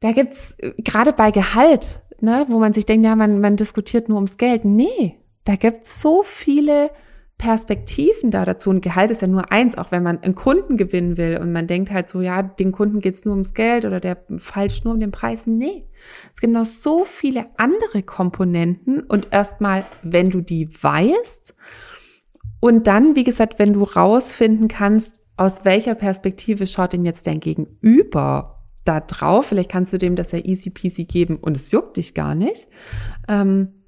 da 0.00 0.12
gibt's 0.12 0.54
äh, 0.58 0.72
gerade 0.82 1.12
bei 1.12 1.30
Gehalt, 1.30 2.00
ne, 2.22 2.46
wo 2.48 2.58
man 2.58 2.72
sich 2.72 2.86
denkt, 2.86 3.06
ja, 3.06 3.16
man, 3.16 3.40
man 3.40 3.56
diskutiert 3.56 4.08
nur 4.08 4.16
ums 4.16 4.38
Geld. 4.38 4.64
Nee, 4.64 5.18
da 5.44 5.56
gibt's 5.56 6.00
so 6.00 6.22
viele 6.22 6.90
Perspektiven 7.38 8.30
da 8.30 8.44
dazu. 8.44 8.70
Und 8.70 8.80
Gehalt 8.80 9.10
ist 9.10 9.22
ja 9.22 9.28
nur 9.28 9.50
eins, 9.52 9.76
auch 9.76 9.90
wenn 9.90 10.02
man 10.02 10.22
einen 10.22 10.34
Kunden 10.34 10.76
gewinnen 10.76 11.16
will 11.16 11.38
und 11.38 11.52
man 11.52 11.66
denkt 11.66 11.90
halt 11.90 12.08
so, 12.08 12.20
ja, 12.20 12.42
den 12.42 12.72
Kunden 12.72 13.00
geht's 13.00 13.24
nur 13.24 13.34
ums 13.34 13.54
Geld 13.54 13.84
oder 13.84 14.00
der 14.00 14.18
falsch 14.36 14.84
nur 14.84 14.94
um 14.94 15.00
den 15.00 15.10
Preis. 15.10 15.46
Nee, 15.46 15.82
es 16.34 16.40
gibt 16.40 16.52
noch 16.52 16.64
so 16.64 17.04
viele 17.04 17.46
andere 17.56 18.02
Komponenten 18.02 19.00
und 19.00 19.28
erstmal, 19.32 19.84
wenn 20.02 20.30
du 20.30 20.40
die 20.40 20.70
weißt 20.80 21.54
und 22.60 22.86
dann, 22.86 23.16
wie 23.16 23.24
gesagt, 23.24 23.58
wenn 23.58 23.74
du 23.74 23.82
rausfinden 23.82 24.68
kannst, 24.68 25.20
aus 25.36 25.64
welcher 25.64 25.94
Perspektive 25.94 26.66
schaut 26.66 26.92
denn 26.92 27.04
jetzt 27.04 27.26
dein 27.26 27.40
Gegenüber 27.40 28.53
da 28.84 29.00
drauf, 29.00 29.46
vielleicht 29.46 29.70
kannst 29.70 29.92
du 29.92 29.98
dem 29.98 30.16
das 30.16 30.32
ja 30.32 30.38
easy 30.38 30.70
peasy 30.70 31.04
geben 31.04 31.36
und 31.36 31.56
es 31.56 31.70
juckt 31.70 31.96
dich 31.96 32.14
gar 32.14 32.34
nicht. 32.34 32.68
Ähm, 33.28 33.84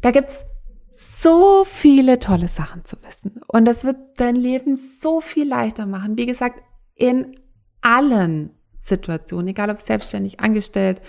da 0.00 0.10
gibt's 0.10 0.44
so 0.90 1.64
viele 1.64 2.18
tolle 2.18 2.48
Sachen 2.48 2.84
zu 2.84 2.96
wissen. 3.02 3.40
Und 3.48 3.64
das 3.64 3.84
wird 3.84 3.96
dein 4.16 4.36
Leben 4.36 4.76
so 4.76 5.20
viel 5.20 5.48
leichter 5.48 5.86
machen. 5.86 6.18
Wie 6.18 6.26
gesagt, 6.26 6.60
in 6.94 7.34
allen 7.80 8.50
Situationen, 8.78 9.48
egal 9.48 9.70
ob 9.70 9.78
selbstständig, 9.78 10.40
angestellt, 10.40 11.00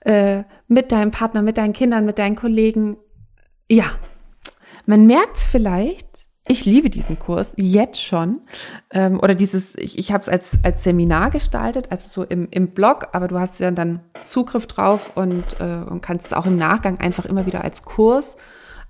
äh, 0.00 0.44
mit 0.66 0.92
deinem 0.92 1.10
Partner, 1.10 1.42
mit 1.42 1.58
deinen 1.58 1.74
Kindern, 1.74 2.06
mit 2.06 2.18
deinen 2.18 2.36
Kollegen. 2.36 2.96
Ja, 3.70 3.86
man 4.86 5.04
merkt 5.06 5.36
es 5.36 5.44
vielleicht, 5.44 6.07
ich 6.48 6.64
liebe 6.64 6.90
diesen 6.90 7.18
Kurs 7.18 7.52
jetzt 7.56 8.02
schon. 8.02 8.40
Ähm, 8.90 9.20
oder 9.20 9.34
dieses, 9.34 9.74
ich, 9.76 9.98
ich 9.98 10.12
habe 10.12 10.22
es 10.22 10.28
als, 10.28 10.58
als 10.62 10.82
Seminar 10.82 11.30
gestaltet, 11.30 11.88
also 11.90 12.08
so 12.08 12.24
im, 12.24 12.48
im 12.50 12.68
Blog, 12.68 13.08
aber 13.12 13.28
du 13.28 13.38
hast 13.38 13.60
ja 13.60 13.70
dann 13.70 14.00
Zugriff 14.24 14.66
drauf 14.66 15.12
und, 15.14 15.60
äh, 15.60 15.84
und 15.88 16.00
kannst 16.00 16.26
es 16.26 16.32
auch 16.32 16.46
im 16.46 16.56
Nachgang 16.56 16.98
einfach 16.98 17.26
immer 17.26 17.46
wieder 17.46 17.62
als 17.62 17.82
Kurs 17.82 18.36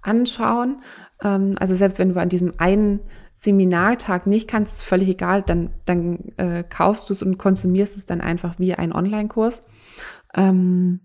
anschauen. 0.03 0.83
Ähm, 1.23 1.57
also 1.59 1.75
selbst 1.75 1.99
wenn 1.99 2.14
du 2.14 2.21
an 2.21 2.29
diesem 2.29 2.55
einen 2.59 3.01
Seminartag 3.35 4.27
nicht 4.27 4.49
kannst, 4.49 4.75
ist 4.75 4.85
völlig 4.85 5.09
egal, 5.09 5.42
dann, 5.42 5.71
dann 5.85 6.33
äh, 6.37 6.64
kaufst 6.64 7.09
du 7.09 7.12
es 7.12 7.23
und 7.23 7.38
konsumierst 7.38 7.97
es 7.97 8.07
dann 8.07 8.21
einfach 8.21 8.59
wie 8.59 8.75
ein 8.75 8.92
Online-Kurs. 8.92 9.62
Ähm, 10.35 11.01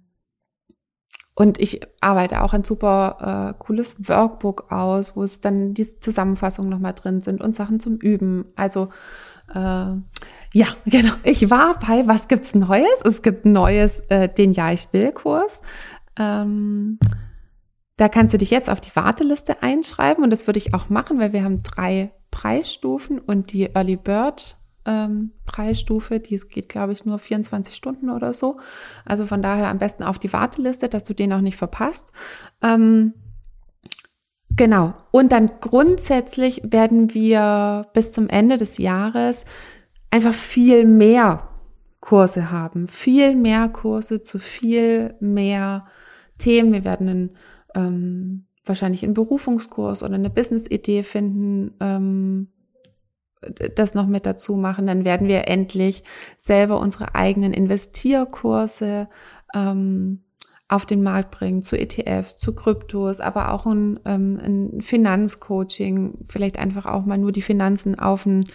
und 1.36 1.60
ich 1.60 1.82
arbeite 2.00 2.44
auch 2.44 2.54
ein 2.54 2.64
super 2.64 3.54
äh, 3.58 3.64
cooles 3.64 4.08
Workbook 4.08 4.72
aus, 4.72 5.16
wo 5.16 5.24
es 5.24 5.42
dann 5.42 5.74
die 5.74 6.00
Zusammenfassungen 6.00 6.70
nochmal 6.70 6.94
drin 6.94 7.22
sind 7.22 7.42
und 7.42 7.56
Sachen 7.56 7.80
zum 7.80 7.98
Üben. 7.98 8.46
Also 8.56 8.90
äh, 9.54 9.58
ja, 9.58 10.68
genau. 10.86 11.14
Ich 11.24 11.50
war 11.50 11.80
bei 11.80 12.06
Was 12.06 12.28
gibt's 12.28 12.54
Neues? 12.54 13.02
Es 13.04 13.24
gibt 13.24 13.46
Neues, 13.46 14.00
äh, 14.10 14.30
den 14.30 14.54
Ja, 14.54 14.72
ich 14.72 14.88
will 14.94 15.12
Kurs. 15.12 15.60
Ähm, 16.20 17.00
da 17.98 18.10
kannst 18.10 18.34
du 18.34 18.38
dich 18.38 18.52
jetzt 18.52 18.70
auf 18.70 18.82
die 18.82 18.96
Warteliste 18.96 19.64
einschreiben 19.64 20.24
und 20.24 20.30
das 20.30 20.48
würde 20.48 20.60
ich 20.60 20.74
auch 20.74 20.90
machen, 20.90 21.20
weil 21.20 21.34
wir 21.34 21.44
haben 21.44 21.64
drei 21.64 22.12
Preisstufen 22.30 23.20
und 23.20 23.54
die 23.54 23.76
Early 23.76 23.96
Bird 23.96 24.58
ähm, 24.86 25.32
Preisstufe, 25.46 26.20
die 26.20 26.38
geht, 26.38 26.70
glaube 26.70 26.94
ich, 26.94 27.06
nur 27.06 27.20
24 27.20 27.76
Stunden 27.76 28.10
oder 28.10 28.34
so. 28.34 28.58
Also 29.06 29.26
von 29.26 29.42
daher 29.42 29.70
am 29.70 29.78
besten 29.78 30.04
auf 30.04 30.20
die 30.20 30.34
Warteliste, 30.34 30.90
dass 30.90 31.04
du 31.04 31.14
den 31.14 31.34
auch 31.34 31.42
nicht 31.42 31.58
verpasst. 31.58 32.08
Ähm, 32.62 33.14
genau. 34.50 34.94
Und 35.12 35.32
dann 35.32 35.52
grundsätzlich 35.60 36.62
werden 36.64 37.14
wir 37.14 37.88
bis 37.94 38.12
zum 38.12 38.30
Ende 38.30 38.58
des 38.58 38.78
Jahres 38.78 39.46
einfach 40.12 40.34
viel 40.34 40.86
mehr 40.86 41.50
Kurse 42.00 42.52
haben, 42.52 42.88
viel 42.88 43.36
mehr 43.36 43.70
Kurse 43.70 44.24
zu 44.24 44.38
viel 44.38 45.16
mehr 45.20 45.86
Themen. 46.38 46.74
Wir 46.74 46.84
werden 46.84 47.08
einen 47.08 47.30
ähm, 47.76 48.46
wahrscheinlich 48.66 49.04
einen 49.04 49.14
Berufungskurs 49.14 50.04
oder 50.04 50.16
eine 50.16 50.30
Business-Idee 50.30 51.04
finden, 51.04 51.74
ähm, 51.80 52.48
das 53.76 53.94
noch 53.94 54.08
mit 54.08 54.26
dazu 54.26 54.56
machen. 54.56 54.88
Dann 54.88 55.06
werden 55.06 55.28
wir 55.28 55.48
endlich 55.48 56.04
selber 56.38 56.80
unsere 56.80 57.16
eigenen 57.16 57.54
Investierkurse 57.54 59.08
ähm, 59.54 60.24
auf 60.68 60.86
den 60.86 61.04
Markt 61.04 61.32
bringen, 61.32 61.62
zu 61.62 61.78
ETFs, 61.78 62.38
zu 62.38 62.56
Kryptos, 62.56 63.20
aber 63.20 63.52
auch 63.52 63.66
ein, 63.66 64.00
ähm, 64.06 64.40
ein 64.44 64.82
Finanzcoaching, 64.82 66.26
vielleicht 66.28 66.58
einfach 66.58 66.86
auch 66.86 67.06
mal 67.06 67.18
nur 67.18 67.32
die 67.32 67.42
Finanzen 67.42 68.00
auf 68.00 68.26
ein, 68.26 68.48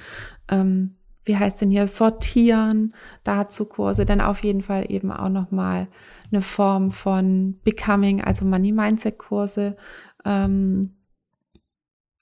ähm, 0.51 0.97
wie 1.25 1.37
heißt 1.37 1.61
denn 1.61 1.71
hier, 1.71 1.87
sortieren, 1.87 2.95
dazu 3.23 3.67
Kurse, 3.67 4.07
dann 4.07 4.21
auf 4.21 4.43
jeden 4.43 4.63
Fall 4.63 4.87
eben 4.89 5.13
auch 5.13 5.29
nochmal 5.29 5.89
eine 6.33 6.43
Form 6.43 6.91
von 6.91 7.61
Becoming, 7.63 8.23
also 8.25 8.45
Money 8.45 8.73
Mindset 8.73 9.19
Kurse. 9.19 9.77
Ähm, 10.25 10.97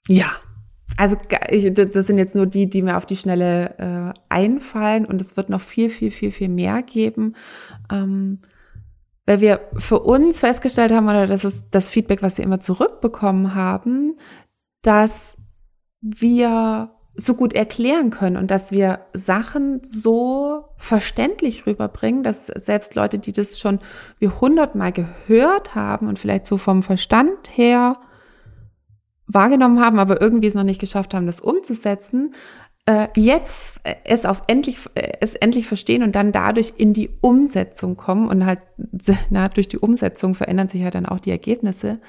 ja, 0.07 0.27
also 0.95 1.17
das 1.27 2.07
sind 2.07 2.17
jetzt 2.17 2.35
nur 2.35 2.45
die, 2.45 2.69
die 2.69 2.81
mir 2.81 2.97
auf 2.97 3.05
die 3.05 3.17
Schnelle 3.17 3.77
äh, 3.77 4.19
einfallen 4.29 5.05
und 5.05 5.19
es 5.19 5.35
wird 5.35 5.49
noch 5.49 5.61
viel, 5.61 5.89
viel, 5.89 6.11
viel, 6.11 6.31
viel 6.31 6.49
mehr 6.49 6.81
geben. 6.81 7.35
Ähm, 7.91 8.39
weil 9.25 9.41
wir 9.41 9.59
für 9.75 9.99
uns 9.99 10.39
festgestellt 10.39 10.93
haben, 10.93 11.09
oder 11.09 11.27
das 11.27 11.43
ist 11.43 11.65
das 11.71 11.89
Feedback, 11.89 12.23
was 12.23 12.37
wir 12.37 12.45
immer 12.45 12.61
zurückbekommen 12.61 13.53
haben, 13.53 14.15
dass 14.81 15.35
wir 16.01 16.91
so 17.19 17.33
gut 17.33 17.53
erklären 17.53 18.11
können 18.11 18.37
und 18.37 18.51
dass 18.51 18.71
wir 18.71 18.99
Sachen 19.13 19.81
so 19.83 20.65
verständlich 20.77 21.65
rüberbringen, 21.65 22.23
dass 22.23 22.45
selbst 22.45 22.95
Leute, 22.95 23.19
die 23.19 23.31
das 23.33 23.59
schon 23.59 23.79
wie 24.19 24.29
hundertmal 24.29 24.93
gehört 24.93 25.75
haben 25.75 26.07
und 26.07 26.19
vielleicht 26.19 26.45
so 26.45 26.57
vom 26.57 26.83
Verstand 26.83 27.57
her 27.57 27.97
wahrgenommen 29.27 29.79
haben, 29.79 29.99
aber 29.99 30.21
irgendwie 30.21 30.47
es 30.47 30.55
noch 30.55 30.63
nicht 30.63 30.79
geschafft 30.79 31.13
haben, 31.13 31.25
das 31.25 31.39
umzusetzen, 31.39 32.33
äh, 32.85 33.07
jetzt 33.15 33.81
es 34.05 34.25
auf 34.25 34.41
endlich 34.47 34.79
es 34.95 35.33
endlich 35.35 35.67
verstehen 35.67 36.03
und 36.03 36.15
dann 36.15 36.31
dadurch 36.31 36.73
in 36.77 36.93
die 36.93 37.09
Umsetzung 37.21 37.97
kommen 37.97 38.29
und 38.29 38.45
halt 38.45 38.61
na, 39.29 39.49
durch 39.49 39.67
die 39.67 39.77
Umsetzung 39.77 40.33
verändern 40.35 40.69
sich 40.69 40.81
ja 40.81 40.89
dann 40.89 41.05
auch 41.05 41.19
die 41.19 41.31
Ergebnisse, 41.31 41.99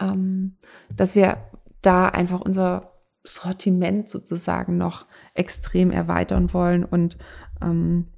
ähm, 0.00 0.56
dass 0.94 1.14
wir 1.14 1.36
da 1.82 2.06
einfach 2.06 2.40
unser 2.40 2.92
Sortiment 3.22 4.08
sozusagen 4.08 4.76
noch 4.76 5.06
extrem 5.34 5.90
erweitern 5.90 6.52
wollen 6.52 6.84
und 6.84 7.16
ähm, 7.62 8.08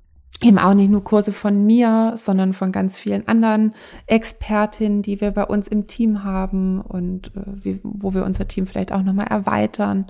eben 0.42 0.58
auch 0.58 0.74
nicht 0.74 0.90
nur 0.90 1.02
Kurse 1.02 1.32
von 1.32 1.64
mir, 1.64 2.14
sondern 2.16 2.52
von 2.52 2.72
ganz 2.72 2.98
vielen 2.98 3.26
anderen 3.26 3.74
Expertinnen, 4.06 5.02
die 5.02 5.20
wir 5.20 5.30
bei 5.30 5.44
uns 5.44 5.66
im 5.68 5.86
Team 5.86 6.24
haben 6.24 6.80
und 6.80 7.28
äh, 7.36 7.64
wie, 7.64 7.80
wo 7.82 8.12
wir 8.12 8.24
unser 8.24 8.46
Team 8.46 8.66
vielleicht 8.66 8.92
auch 8.92 9.02
nochmal 9.02 9.28
erweitern, 9.28 10.06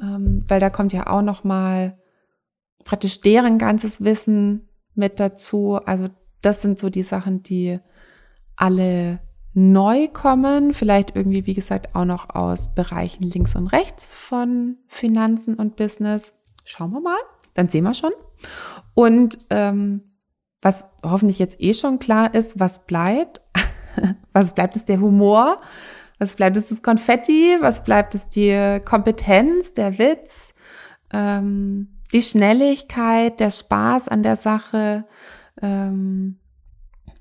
ähm, 0.00 0.44
weil 0.48 0.60
da 0.60 0.70
kommt 0.70 0.92
ja 0.92 1.06
auch 1.06 1.22
nochmal 1.22 1.98
praktisch 2.84 3.20
deren 3.20 3.58
ganzes 3.58 4.04
Wissen 4.04 4.68
mit 4.94 5.18
dazu. 5.18 5.76
Also 5.84 6.08
das 6.42 6.60
sind 6.60 6.78
so 6.78 6.90
die 6.90 7.02
Sachen, 7.02 7.42
die 7.42 7.80
alle 8.56 9.20
neu 9.54 10.08
kommen, 10.08 10.74
vielleicht 10.74 11.16
irgendwie, 11.16 11.46
wie 11.46 11.54
gesagt, 11.54 11.94
auch 11.94 12.04
noch 12.04 12.28
aus 12.34 12.74
Bereichen 12.74 13.22
links 13.22 13.56
und 13.56 13.68
rechts 13.68 14.12
von 14.12 14.76
Finanzen 14.88 15.54
und 15.54 15.76
Business. 15.76 16.34
Schauen 16.64 16.90
wir 16.92 17.00
mal, 17.00 17.16
dann 17.54 17.68
sehen 17.68 17.84
wir 17.84 17.94
schon. 17.94 18.12
Und 18.94 19.38
ähm, 19.50 20.02
was 20.62 20.86
hoffentlich 21.04 21.38
jetzt 21.38 21.60
eh 21.60 21.74
schon 21.74 21.98
klar 21.98 22.34
ist, 22.34 22.58
was 22.58 22.86
bleibt? 22.86 23.40
was 24.32 24.54
bleibt, 24.54 24.76
ist 24.76 24.88
der 24.88 25.00
Humor. 25.00 25.58
Was 26.18 26.36
bleibt, 26.36 26.56
ist 26.56 26.70
das 26.70 26.82
Konfetti. 26.82 27.56
Was 27.60 27.84
bleibt, 27.84 28.14
ist 28.14 28.30
die 28.36 28.80
Kompetenz, 28.84 29.74
der 29.74 29.98
Witz, 29.98 30.54
ähm, 31.12 32.00
die 32.12 32.22
Schnelligkeit, 32.22 33.40
der 33.40 33.50
Spaß 33.50 34.08
an 34.08 34.22
der 34.22 34.36
Sache. 34.36 35.04
Ähm, 35.60 36.38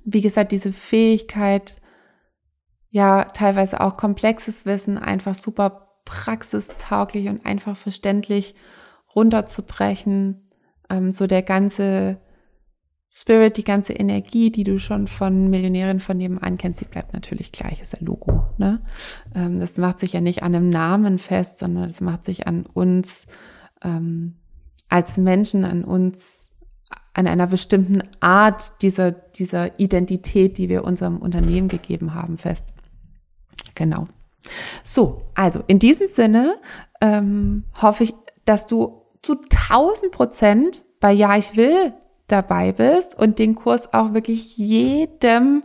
wie 0.05 0.21
gesagt, 0.21 0.51
diese 0.51 0.71
Fähigkeit, 0.71 1.75
ja 2.93 3.23
teilweise 3.23 3.81
auch 3.81 3.97
komplexes 3.97 4.67
Wissen 4.67 4.99
einfach 4.99 5.33
super 5.33 5.89
praxistauglich 6.05 7.27
und 7.27 7.43
einfach 7.45 7.75
verständlich 7.75 8.53
runterzubrechen. 9.15 10.47
Ähm, 10.89 11.11
so 11.11 11.27
der 11.27 11.41
ganze 11.41 12.17
Spirit, 13.15 13.57
die 13.57 13.63
ganze 13.63 13.93
Energie, 13.93 14.51
die 14.51 14.63
du 14.63 14.79
schon 14.79 15.07
von 15.07 15.49
Millionären 15.51 15.99
von 15.99 16.17
nebenan 16.17 16.57
kennst, 16.57 16.81
die 16.81 16.85
bleibt 16.85 17.13
natürlich 17.13 17.51
gleich, 17.51 17.79
ist 17.79 17.99
ein 17.99 18.05
Logo. 18.05 18.43
Ne? 18.57 18.81
Ähm, 19.35 19.59
das 19.59 19.77
macht 19.77 19.99
sich 19.99 20.13
ja 20.13 20.21
nicht 20.21 20.41
an 20.41 20.55
einem 20.55 20.69
Namen 20.69 21.19
fest, 21.19 21.59
sondern 21.59 21.89
es 21.89 22.01
macht 22.01 22.25
sich 22.25 22.47
an 22.47 22.65
uns 22.65 23.27
ähm, 23.83 24.37
als 24.89 25.17
Menschen, 25.17 25.63
an 25.63 25.83
uns 25.83 26.49
an 27.13 27.27
einer 27.27 27.45
bestimmten 27.45 28.01
Art 28.19 28.81
dieser, 28.81 29.11
dieser 29.11 29.79
Identität, 29.79 30.57
die 30.57 30.67
wir 30.67 30.83
unserem 30.83 31.17
Unternehmen 31.17 31.67
gegeben 31.67 32.15
haben, 32.15 32.37
fest. 32.37 32.73
Genau. 33.75 34.07
So, 34.83 35.21
also 35.35 35.61
in 35.67 35.77
diesem 35.77 36.07
Sinne 36.07 36.55
ähm, 37.01 37.65
hoffe 37.79 38.05
ich, 38.05 38.13
dass 38.45 38.65
du 38.65 39.02
zu 39.23 39.37
1000 39.39 40.11
Prozent 40.11 40.83
bei 40.99 41.11
Ja, 41.11 41.35
ich 41.37 41.57
will 41.57 41.93
dabei 42.27 42.71
bist 42.71 43.17
und 43.17 43.39
den 43.39 43.55
Kurs 43.55 43.93
auch 43.93 44.13
wirklich 44.13 44.57
jedem 44.57 45.63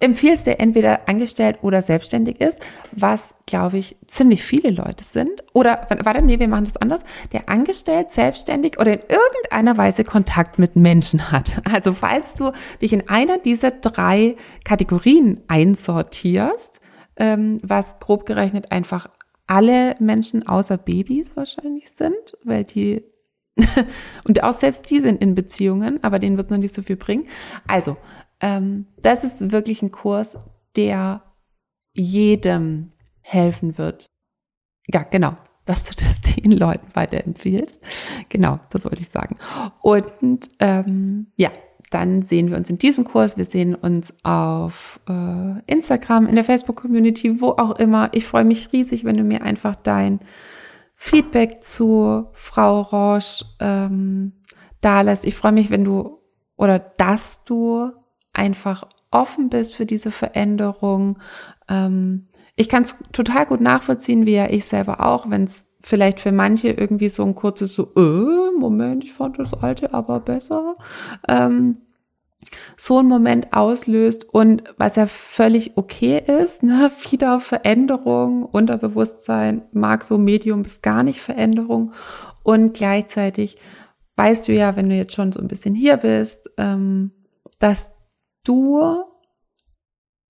empfiehlst, 0.00 0.46
der 0.46 0.60
entweder 0.60 1.08
angestellt 1.08 1.58
oder 1.62 1.80
selbstständig 1.80 2.40
ist, 2.40 2.60
was, 2.92 3.34
glaube 3.46 3.78
ich, 3.78 3.96
ziemlich 4.06 4.42
viele 4.42 4.70
Leute 4.70 5.02
sind. 5.02 5.42
Oder, 5.54 5.86
warte, 6.02 6.20
nee, 6.20 6.38
wir 6.38 6.48
machen 6.48 6.66
das 6.66 6.76
anders. 6.76 7.00
Der 7.32 7.48
angestellt, 7.48 8.10
selbstständig 8.10 8.78
oder 8.78 8.92
in 8.92 9.00
irgendeiner 9.00 9.76
Weise 9.78 10.04
Kontakt 10.04 10.58
mit 10.58 10.76
Menschen 10.76 11.32
hat. 11.32 11.62
Also, 11.72 11.92
falls 11.92 12.34
du 12.34 12.52
dich 12.82 12.92
in 12.92 13.08
einer 13.08 13.38
dieser 13.38 13.70
drei 13.70 14.36
Kategorien 14.64 15.40
einsortierst, 15.48 16.80
ähm, 17.16 17.60
was 17.62 17.98
grob 17.98 18.26
gerechnet 18.26 18.72
einfach 18.72 19.08
alle 19.46 19.94
Menschen 20.00 20.46
außer 20.46 20.78
Babys 20.78 21.36
wahrscheinlich 21.36 21.90
sind, 21.90 22.36
weil 22.44 22.64
die 22.64 23.04
und 24.26 24.42
auch 24.42 24.54
selbst 24.54 24.90
die 24.90 25.00
sind 25.00 25.22
in 25.22 25.34
Beziehungen, 25.34 26.02
aber 26.02 26.18
denen 26.18 26.36
wird 26.36 26.46
es 26.46 26.50
noch 26.50 26.58
nicht 26.58 26.74
so 26.74 26.82
viel 26.82 26.96
bringen. 26.96 27.28
Also, 27.68 27.96
ähm, 28.40 28.86
das 29.00 29.22
ist 29.22 29.52
wirklich 29.52 29.80
ein 29.80 29.92
Kurs, 29.92 30.36
der 30.76 31.22
jedem 31.92 32.92
helfen 33.20 33.78
wird. 33.78 34.06
Ja, 34.88 35.04
genau, 35.04 35.34
dass 35.64 35.84
du 35.84 35.94
das 35.94 36.20
den 36.36 36.52
Leuten 36.52 36.94
weiterempfiehlst. 36.94 37.80
Genau, 38.28 38.58
das 38.70 38.84
wollte 38.84 39.02
ich 39.02 39.10
sagen. 39.10 39.36
Und 39.82 40.48
ähm, 40.58 41.28
ja, 41.36 41.50
dann 41.90 42.22
sehen 42.22 42.50
wir 42.50 42.56
uns 42.56 42.70
in 42.70 42.78
diesem 42.78 43.04
Kurs. 43.04 43.36
Wir 43.36 43.44
sehen 43.44 43.74
uns 43.74 44.14
auf 44.22 45.00
äh, 45.08 45.60
Instagram, 45.66 46.26
in 46.26 46.34
der 46.34 46.44
Facebook-Community, 46.44 47.40
wo 47.40 47.50
auch 47.50 47.78
immer. 47.78 48.10
Ich 48.12 48.26
freue 48.26 48.44
mich 48.44 48.72
riesig, 48.72 49.04
wenn 49.04 49.16
du 49.16 49.24
mir 49.24 49.42
einfach 49.42 49.76
dein 49.76 50.20
Feedback 50.94 51.62
zu 51.62 52.28
Frau 52.32 52.80
Roche 52.80 53.44
ähm, 53.60 54.32
da 54.80 55.02
lässt. 55.02 55.26
Ich 55.26 55.34
freue 55.34 55.52
mich, 55.52 55.70
wenn 55.70 55.84
du 55.84 56.20
oder 56.56 56.78
dass 56.78 57.42
du 57.44 57.90
einfach 58.32 58.84
offen 59.10 59.48
bist 59.48 59.74
für 59.74 59.86
diese 59.86 60.10
Veränderung. 60.10 61.18
Ähm, 61.68 62.28
ich 62.56 62.68
kann 62.68 62.82
es 62.82 62.96
total 63.12 63.46
gut 63.46 63.60
nachvollziehen, 63.60 64.26
wie 64.26 64.34
ja 64.34 64.48
ich 64.48 64.64
selber 64.64 65.04
auch, 65.04 65.28
wenn 65.30 65.44
es 65.44 65.66
vielleicht 65.84 66.20
für 66.20 66.32
manche 66.32 66.70
irgendwie 66.70 67.08
so 67.08 67.24
ein 67.24 67.34
kurzes 67.34 67.74
so, 67.74 67.92
äh, 67.96 68.58
Moment, 68.58 69.04
ich 69.04 69.12
fand 69.12 69.38
das 69.38 69.54
alte 69.54 69.92
aber 69.92 70.20
besser. 70.20 70.74
Ähm, 71.28 71.76
so 72.76 72.98
ein 72.98 73.06
Moment 73.06 73.52
auslöst 73.52 74.24
und 74.24 74.64
was 74.76 74.96
ja 74.96 75.06
völlig 75.06 75.76
okay 75.76 76.22
ist, 76.26 76.62
ne, 76.62 76.90
wieder 77.10 77.40
Veränderung, 77.40 78.44
Unterbewusstsein 78.44 79.62
mag 79.72 80.04
so 80.04 80.18
Medium 80.18 80.62
bis 80.62 80.82
gar 80.82 81.02
nicht 81.02 81.20
Veränderung 81.20 81.92
und 82.42 82.74
gleichzeitig 82.74 83.56
weißt 84.16 84.48
du 84.48 84.52
ja, 84.52 84.76
wenn 84.76 84.88
du 84.88 84.96
jetzt 84.96 85.14
schon 85.14 85.32
so 85.32 85.40
ein 85.40 85.48
bisschen 85.48 85.74
hier 85.74 85.96
bist, 85.98 86.50
ähm, 86.56 87.10
dass 87.58 87.92
du 88.44 89.02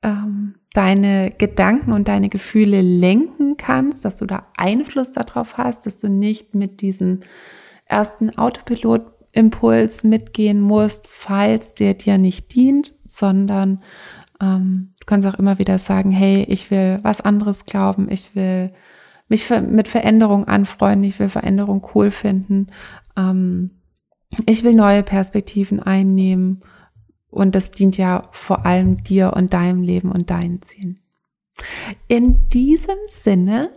ähm, 0.02 0.54
deine 0.74 1.30
Gedanken 1.30 1.92
und 1.92 2.08
deine 2.08 2.28
Gefühle 2.28 2.82
lenken 2.82 3.56
kannst, 3.56 4.04
dass 4.04 4.18
du 4.18 4.26
da 4.26 4.46
Einfluss 4.56 5.12
darauf 5.12 5.56
hast, 5.56 5.86
dass 5.86 5.96
du 5.96 6.08
nicht 6.08 6.54
mit 6.54 6.82
diesem 6.82 7.20
ersten 7.86 8.36
Autopilot 8.36 9.06
Impuls 9.32 10.04
mitgehen 10.04 10.60
musst, 10.60 11.06
falls 11.06 11.74
der 11.74 11.94
dir 11.94 12.18
nicht 12.18 12.54
dient, 12.54 12.94
sondern 13.04 13.82
ähm, 14.40 14.94
du 14.98 15.06
kannst 15.06 15.26
auch 15.26 15.38
immer 15.38 15.58
wieder 15.58 15.78
sagen, 15.78 16.10
hey, 16.10 16.44
ich 16.48 16.70
will 16.70 16.98
was 17.02 17.20
anderes 17.20 17.66
glauben, 17.66 18.08
ich 18.10 18.34
will 18.34 18.72
mich 19.28 19.48
mit 19.50 19.88
Veränderung 19.88 20.46
anfreunden, 20.46 21.04
ich 21.04 21.18
will 21.18 21.28
Veränderung 21.28 21.86
cool 21.94 22.10
finden, 22.10 22.68
ähm, 23.16 23.70
ich 24.46 24.64
will 24.64 24.74
neue 24.74 25.04
Perspektiven 25.04 25.80
einnehmen 25.80 26.62
und 27.34 27.54
das 27.54 27.72
dient 27.72 27.96
ja 27.96 28.22
vor 28.30 28.64
allem 28.64 29.02
dir 29.02 29.32
und 29.34 29.52
deinem 29.52 29.82
Leben 29.82 30.12
und 30.12 30.30
deinen 30.30 30.62
Zielen. 30.62 31.00
In 32.08 32.48
diesem 32.50 32.96
Sinne 33.06 33.70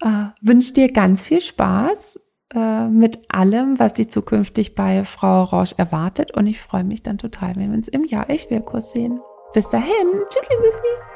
äh, 0.00 0.26
wünsche 0.40 0.72
dir 0.72 0.92
ganz 0.92 1.24
viel 1.24 1.40
Spaß 1.40 2.20
äh, 2.54 2.88
mit 2.88 3.20
allem, 3.28 3.78
was 3.78 3.94
dich 3.94 4.10
zukünftig 4.10 4.74
bei 4.74 5.04
Frau 5.04 5.44
Rausch 5.44 5.74
erwartet. 5.76 6.36
Und 6.36 6.46
ich 6.46 6.60
freue 6.60 6.84
mich 6.84 7.02
dann 7.02 7.18
total, 7.18 7.56
wenn 7.56 7.70
wir 7.70 7.76
uns 7.76 7.88
im 7.88 8.04
Jahr 8.04 8.30
Ich 8.30 8.50
will 8.50 8.60
Kurs 8.60 8.92
sehen. 8.92 9.20
Bis 9.54 9.68
dahin. 9.68 10.06
Tschüssli, 10.28 10.56
Müsli. 10.60 11.08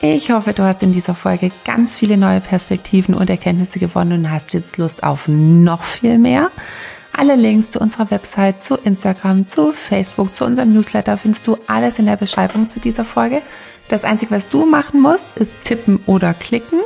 Ich 0.00 0.30
hoffe, 0.30 0.52
du 0.52 0.62
hast 0.62 0.84
in 0.84 0.92
dieser 0.92 1.14
Folge 1.14 1.50
ganz 1.64 1.98
viele 1.98 2.16
neue 2.16 2.40
Perspektiven 2.40 3.16
und 3.16 3.28
Erkenntnisse 3.28 3.80
gewonnen 3.80 4.20
und 4.20 4.30
hast 4.30 4.54
jetzt 4.54 4.76
Lust 4.78 5.02
auf 5.02 5.26
noch 5.26 5.82
viel 5.82 6.18
mehr. 6.18 6.52
Alle 7.18 7.34
Links 7.34 7.70
zu 7.70 7.80
unserer 7.80 8.12
Website, 8.12 8.62
zu 8.62 8.76
Instagram, 8.76 9.48
zu 9.48 9.72
Facebook, 9.72 10.36
zu 10.36 10.44
unserem 10.44 10.72
Newsletter 10.72 11.18
findest 11.18 11.48
du 11.48 11.56
alles 11.66 11.98
in 11.98 12.06
der 12.06 12.14
Beschreibung 12.14 12.68
zu 12.68 12.78
dieser 12.78 13.04
Folge. 13.04 13.42
Das 13.88 14.04
Einzige, 14.04 14.30
was 14.30 14.50
du 14.50 14.64
machen 14.64 15.00
musst, 15.00 15.26
ist 15.34 15.56
tippen 15.64 15.98
oder 16.06 16.32
klicken 16.32 16.78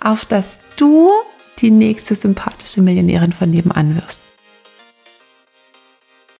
auf 0.00 0.24
das 0.24 0.56
du 0.76 1.10
die 1.58 1.70
nächste 1.70 2.14
sympathische 2.14 2.80
Millionärin 2.80 3.34
von 3.34 3.50
nebenan 3.50 3.96
wirst. 3.96 4.29